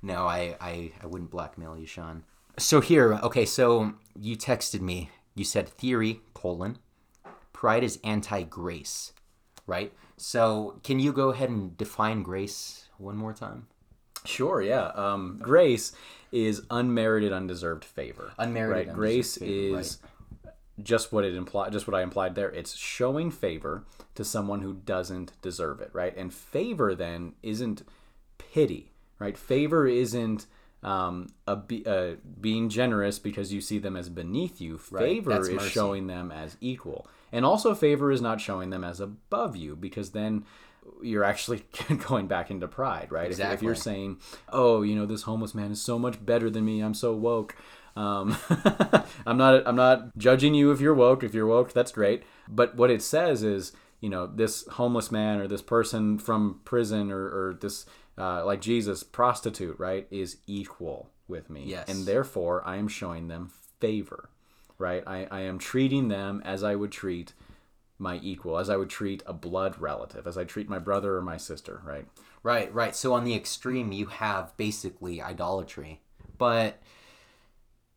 no, 0.02 0.26
I, 0.26 0.56
I, 0.62 0.92
I 1.02 1.06
wouldn't 1.06 1.32
blackmail 1.32 1.78
you, 1.78 1.86
Sean. 1.86 2.24
So 2.58 2.82
here, 2.82 3.14
okay, 3.24 3.46
so 3.46 3.94
you 4.20 4.36
texted 4.36 4.82
me. 4.82 5.10
You 5.36 5.44
said 5.44 5.68
theory, 5.68 6.22
colon, 6.34 6.78
pride 7.52 7.84
is 7.84 8.00
anti-grace, 8.04 9.14
right? 9.66 9.92
So 10.18 10.80
can 10.84 11.00
you 11.00 11.12
go 11.12 11.30
ahead 11.30 11.50
and 11.50 11.76
define 11.76 12.22
grace 12.22 12.90
one 12.98 13.18
more 13.18 13.34
time? 13.34 13.68
Sure, 14.26 14.62
yeah. 14.62 14.88
Um, 14.96 15.40
grace 15.42 15.92
is 16.32 16.62
unmerited, 16.70 17.34
undeserved 17.34 17.84
favor. 17.84 18.34
Unmerited, 18.38 18.88
right? 18.88 18.96
Grace 18.96 19.38
favor, 19.38 19.80
is 19.80 20.00
right. 20.46 20.54
just 20.82 21.12
what 21.12 21.26
it 21.26 21.36
implied. 21.36 21.72
Just 21.72 21.88
what 21.88 21.96
I 21.96 22.04
implied 22.04 22.36
there. 22.36 22.52
It's 22.52 22.76
showing 22.76 23.32
favor 23.32 23.86
to 24.16 24.24
someone 24.24 24.62
who 24.62 24.74
doesn't 24.74 25.34
deserve 25.42 25.82
it, 25.82 25.90
right? 25.94 26.16
And 26.16 26.34
favor 26.34 26.96
then 26.96 27.34
isn't 27.42 27.84
pity, 28.38 28.92
right? 29.20 29.38
Favor 29.38 29.88
isn't 29.88 30.46
um, 30.84 31.28
a 31.48 31.56
be, 31.56 31.86
uh, 31.86 32.16
being 32.40 32.70
generous 32.70 33.20
because 33.20 33.54
you 33.54 33.62
see 33.62 33.80
them 33.80 33.96
as 33.96 34.10
beneath 34.10 34.60
you. 34.62 34.78
Favor 34.78 35.32
that's 35.32 35.48
is 35.48 35.56
mercy. 35.56 35.70
showing 35.70 36.08
them 36.08 36.32
as 36.32 36.58
equal. 36.62 37.08
And 37.32 37.46
also, 37.46 37.74
favor 37.74 38.12
is 38.12 38.22
not 38.22 38.40
showing 38.42 38.70
them 38.70 38.84
as 38.84 39.00
above 39.00 39.56
you 39.56 39.76
because 39.76 40.12
then 40.12 40.46
you're 41.02 41.24
actually 41.24 41.66
going 42.08 42.28
back 42.28 42.52
into 42.52 42.68
pride, 42.68 43.12
right? 43.12 43.32
If- 43.32 43.40
If, 43.40 43.62
you're 43.62 43.76
saying, 43.76 44.18
oh, 44.50 44.82
you 44.82 44.96
know, 44.96 45.06
this 45.06 45.24
homeless 45.24 45.56
man 45.56 45.72
is 45.72 45.82
so 45.82 45.98
much 45.98 46.24
better 46.24 46.50
than 46.50 46.66
me, 46.66 46.82
I'm 46.82 46.94
so 46.94 47.14
woke. 47.14 47.56
Um, 47.96 48.36
I'm 49.26 49.38
not. 49.38 49.68
I'm 49.68 49.76
not 49.76 50.18
judging 50.18 50.54
you 50.56 50.72
if 50.72 50.82
you're 50.82 50.96
woke. 50.96 51.24
If 51.24 51.34
you're 51.34 51.46
woke, 51.46 51.74
that's 51.74 51.92
great. 51.92 52.24
But 52.50 52.76
what 52.76 52.90
it 52.90 53.04
says 53.04 53.44
is, 53.44 53.72
you 54.02 54.10
know, 54.10 54.26
this 54.28 54.66
homeless 54.68 55.12
man 55.12 55.40
or 55.40 55.48
this 55.48 55.62
person 55.62 56.18
from 56.18 56.60
prison 56.66 57.12
or, 57.12 57.22
or 57.22 57.58
this, 57.62 57.86
uh, 58.18 58.46
like 58.46 58.62
Jesus, 58.62 59.04
prostitute, 59.04 59.80
right, 59.80 60.08
is 60.12 60.38
equal 60.48 61.10
with 61.28 61.50
me. 61.50 61.64
Yes. 61.66 61.88
And 61.90 62.06
therefore, 62.06 62.62
I 62.66 62.78
am 62.78 62.88
showing 62.88 63.28
them 63.28 63.52
favor, 63.80 64.30
right? 64.78 65.04
I, 65.08 65.28
I 65.32 65.42
am 65.42 65.58
treating 65.58 66.08
them 66.10 66.42
as 66.46 66.64
I 66.64 66.76
would 66.76 66.92
treat 66.92 67.34
my 67.98 68.20
equal, 68.22 68.60
as 68.60 68.70
I 68.70 68.76
would 68.76 68.90
treat 68.90 69.24
a 69.26 69.34
blood 69.34 69.80
relative, 69.80 70.28
as 70.28 70.38
I 70.38 70.44
treat 70.44 70.70
my 70.70 70.80
brother 70.80 71.16
or 71.16 71.22
my 71.22 71.38
sister, 71.38 71.82
right? 71.86 72.06
Right, 72.44 72.74
right. 72.74 72.96
So 72.96 73.14
on 73.14 73.24
the 73.24 73.36
extreme, 73.36 73.92
you 73.92 74.08
have 74.08 74.56
basically 74.58 75.22
idolatry. 75.22 76.02
But 76.38 76.82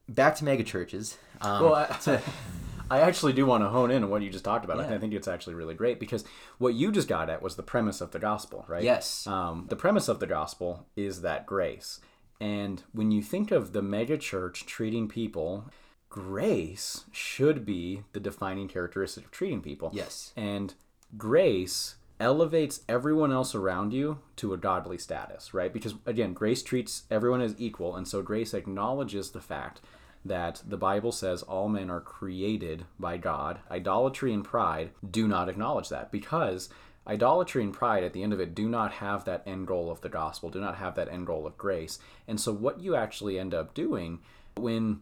back 0.08 0.36
to 0.36 0.44
megachurches. 0.44 1.16
Um, 1.40 1.64
Well, 1.64 1.74
I, 1.74 2.22
I 2.90 3.00
actually 3.00 3.32
do 3.32 3.46
want 3.46 3.64
to 3.64 3.68
hone 3.68 3.90
in 3.90 4.04
on 4.04 4.10
what 4.10 4.22
you 4.22 4.30
just 4.30 4.44
talked 4.44 4.64
about. 4.64 4.78
I 4.78 4.88
Yeah. 4.88 4.94
I 4.94 4.98
think 4.98 5.12
it's 5.12 5.28
actually 5.28 5.54
really 5.54 5.74
great 5.74 5.98
because 5.98 6.24
what 6.58 6.74
you 6.74 6.92
just 6.92 7.08
got 7.08 7.30
at 7.30 7.42
was 7.42 7.56
the 7.56 7.62
premise 7.62 8.00
of 8.00 8.12
the 8.12 8.18
gospel, 8.18 8.64
right? 8.68 8.82
Yes. 8.82 9.26
Um, 9.26 9.66
the 9.68 9.76
premise 9.76 10.08
of 10.08 10.20
the 10.20 10.26
gospel 10.26 10.86
is 10.96 11.22
that 11.22 11.46
grace. 11.46 12.00
And 12.40 12.82
when 12.92 13.10
you 13.10 13.22
think 13.22 13.50
of 13.50 13.72
the 13.72 13.82
megachurch 13.82 14.66
treating 14.66 15.08
people, 15.08 15.70
grace 16.08 17.04
should 17.12 17.64
be 17.64 18.02
the 18.12 18.20
defining 18.20 18.68
characteristic 18.68 19.24
of 19.24 19.30
treating 19.30 19.62
people. 19.62 19.90
Yes. 19.92 20.32
And 20.36 20.74
grace 21.16 21.96
elevates 22.18 22.80
everyone 22.88 23.32
else 23.32 23.54
around 23.54 23.92
you 23.92 24.18
to 24.36 24.54
a 24.54 24.56
godly 24.56 24.98
status, 24.98 25.52
right? 25.52 25.72
Because 25.72 25.94
again, 26.06 26.32
grace 26.32 26.62
treats 26.62 27.02
everyone 27.10 27.40
as 27.40 27.54
equal, 27.58 27.94
and 27.94 28.08
so 28.08 28.22
grace 28.22 28.54
acknowledges 28.54 29.30
the 29.30 29.40
fact 29.40 29.80
that 30.28 30.62
the 30.66 30.76
Bible 30.76 31.12
says 31.12 31.42
all 31.42 31.68
men 31.68 31.90
are 31.90 32.00
created 32.00 32.84
by 32.98 33.16
God. 33.16 33.60
Idolatry 33.70 34.32
and 34.32 34.44
pride 34.44 34.90
do 35.08 35.26
not 35.26 35.48
acknowledge 35.48 35.88
that 35.88 36.10
because 36.12 36.68
idolatry 37.06 37.62
and 37.62 37.72
pride 37.72 38.04
at 38.04 38.12
the 38.12 38.22
end 38.22 38.32
of 38.32 38.40
it 38.40 38.54
do 38.54 38.68
not 38.68 38.94
have 38.94 39.24
that 39.24 39.42
end 39.46 39.66
goal 39.66 39.90
of 39.90 40.00
the 40.00 40.08
gospel, 40.08 40.50
do 40.50 40.60
not 40.60 40.76
have 40.76 40.94
that 40.96 41.08
end 41.08 41.26
goal 41.26 41.46
of 41.46 41.56
grace. 41.56 41.98
And 42.26 42.40
so 42.40 42.52
what 42.52 42.80
you 42.80 42.96
actually 42.96 43.38
end 43.38 43.54
up 43.54 43.74
doing 43.74 44.20
when 44.56 45.00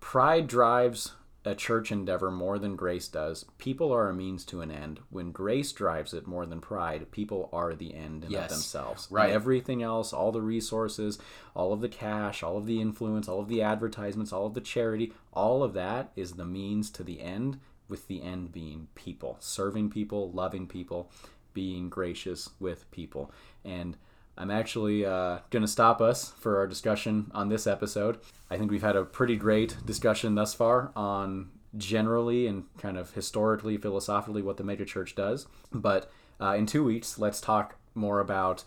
pride 0.00 0.46
drives 0.46 1.12
a 1.44 1.54
church 1.54 1.90
endeavor 1.90 2.30
more 2.30 2.58
than 2.58 2.76
grace 2.76 3.08
does. 3.08 3.46
People 3.56 3.92
are 3.92 4.08
a 4.08 4.14
means 4.14 4.44
to 4.44 4.60
an 4.60 4.70
end. 4.70 5.00
When 5.08 5.32
grace 5.32 5.72
drives 5.72 6.12
it 6.12 6.26
more 6.26 6.44
than 6.44 6.60
pride, 6.60 7.10
people 7.10 7.48
are 7.52 7.74
the 7.74 7.94
end 7.94 8.24
in 8.24 8.34
of 8.34 8.48
themselves. 8.50 9.08
Right. 9.10 9.30
Everything 9.30 9.82
else, 9.82 10.12
all 10.12 10.32
the 10.32 10.42
resources, 10.42 11.18
all 11.54 11.72
of 11.72 11.80
the 11.80 11.88
cash, 11.88 12.42
all 12.42 12.58
of 12.58 12.66
the 12.66 12.80
influence, 12.80 13.26
all 13.26 13.40
of 13.40 13.48
the 13.48 13.62
advertisements, 13.62 14.32
all 14.32 14.46
of 14.46 14.54
the 14.54 14.60
charity, 14.60 15.14
all 15.32 15.62
of 15.62 15.72
that 15.72 16.12
is 16.14 16.32
the 16.32 16.44
means 16.44 16.90
to 16.90 17.02
the 17.02 17.20
end, 17.20 17.58
with 17.88 18.06
the 18.06 18.22
end 18.22 18.52
being 18.52 18.88
people, 18.94 19.36
serving 19.40 19.90
people, 19.90 20.30
loving 20.30 20.66
people, 20.66 21.10
being 21.54 21.88
gracious 21.88 22.50
with 22.60 22.90
people. 22.90 23.32
And 23.64 23.96
I'm 24.36 24.50
actually 24.50 25.04
uh, 25.04 25.38
going 25.50 25.62
to 25.62 25.68
stop 25.68 26.00
us 26.00 26.32
for 26.38 26.58
our 26.58 26.66
discussion 26.66 27.30
on 27.34 27.48
this 27.48 27.66
episode. 27.66 28.18
I 28.50 28.56
think 28.56 28.70
we've 28.70 28.82
had 28.82 28.96
a 28.96 29.04
pretty 29.04 29.36
great 29.36 29.76
discussion 29.84 30.34
thus 30.34 30.54
far 30.54 30.92
on 30.96 31.50
generally 31.76 32.46
and 32.46 32.64
kind 32.78 32.96
of 32.96 33.12
historically, 33.12 33.76
philosophically, 33.76 34.42
what 34.42 34.56
the 34.56 34.64
megachurch 34.64 35.14
does. 35.14 35.46
But 35.72 36.10
uh, 36.40 36.54
in 36.56 36.66
two 36.66 36.82
weeks, 36.82 37.18
let's 37.18 37.40
talk 37.40 37.76
more 37.94 38.20
about 38.20 38.64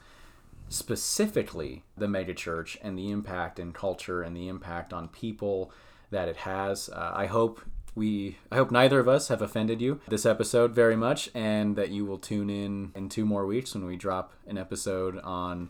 specifically 0.70 1.84
the 1.98 2.08
megachurch 2.08 2.78
and 2.82 2.98
the 2.98 3.12
impact 3.12 3.60
in 3.60 3.74
culture 3.74 4.22
and 4.22 4.36
the 4.36 4.48
impact 4.48 4.94
on 4.94 5.08
people 5.08 5.72
that 6.12 6.28
it 6.28 6.38
has. 6.38 6.90
Uh, 6.90 7.12
I 7.14 7.26
hope 7.26 7.62
we 7.96 8.38
I 8.52 8.56
hope 8.56 8.72
neither 8.72 9.00
of 9.00 9.08
us 9.08 9.28
have 9.28 9.42
offended 9.42 9.82
you 9.82 10.00
this 10.08 10.26
episode 10.26 10.74
very 10.74 10.96
much 10.96 11.30
and 11.36 11.76
that 11.76 11.90
you 11.90 12.06
will 12.06 12.18
tune 12.18 12.50
in 12.50 12.92
in 12.96 13.10
two 13.10 13.26
more 13.26 13.46
weeks 13.46 13.74
when 13.76 13.86
we 13.86 13.96
drop 13.96 14.34
an 14.48 14.58
episode 14.58 15.20
on 15.20 15.70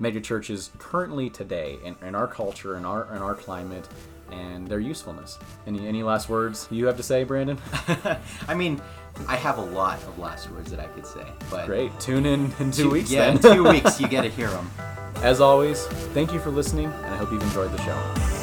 megachurches 0.00 0.76
currently 0.78 1.30
today 1.30 1.78
in, 1.84 1.96
in 2.06 2.14
our 2.14 2.26
culture 2.26 2.76
in 2.76 2.84
our 2.84 3.04
in 3.14 3.22
our 3.22 3.34
climate 3.34 3.86
and 4.30 4.66
their 4.66 4.80
usefulness. 4.80 5.38
Any 5.66 5.86
any 5.86 6.02
last 6.02 6.28
words 6.28 6.66
you 6.70 6.86
have 6.86 6.96
to 6.96 7.02
say, 7.02 7.22
Brandon? 7.24 7.58
I 8.48 8.54
mean, 8.54 8.80
I 9.28 9.36
have 9.36 9.58
a 9.58 9.62
lot 9.62 9.98
of 10.04 10.18
last 10.18 10.50
words 10.50 10.70
that 10.70 10.80
I 10.80 10.86
could 10.86 11.06
say, 11.06 11.24
but 11.50 11.66
Great. 11.66 11.98
Tune 12.00 12.24
in 12.26 12.50
in 12.58 12.70
two, 12.72 12.84
Two- 12.84 12.90
weeks 12.90 13.10
Yeah, 13.10 13.30
then. 13.30 13.36
in 13.36 13.42
two 13.56 13.64
weeks 13.68 14.00
you 14.00 14.08
get 14.08 14.22
to 14.22 14.30
hear 14.30 14.48
them. 14.48 14.70
As 15.16 15.40
always, 15.40 15.86
thank 16.14 16.32
you 16.32 16.40
for 16.40 16.50
listening 16.50 16.86
and 16.86 17.06
I 17.14 17.16
hope 17.16 17.30
you've 17.30 17.42
enjoyed 17.42 17.70
the 17.72 17.82
show. 17.82 18.41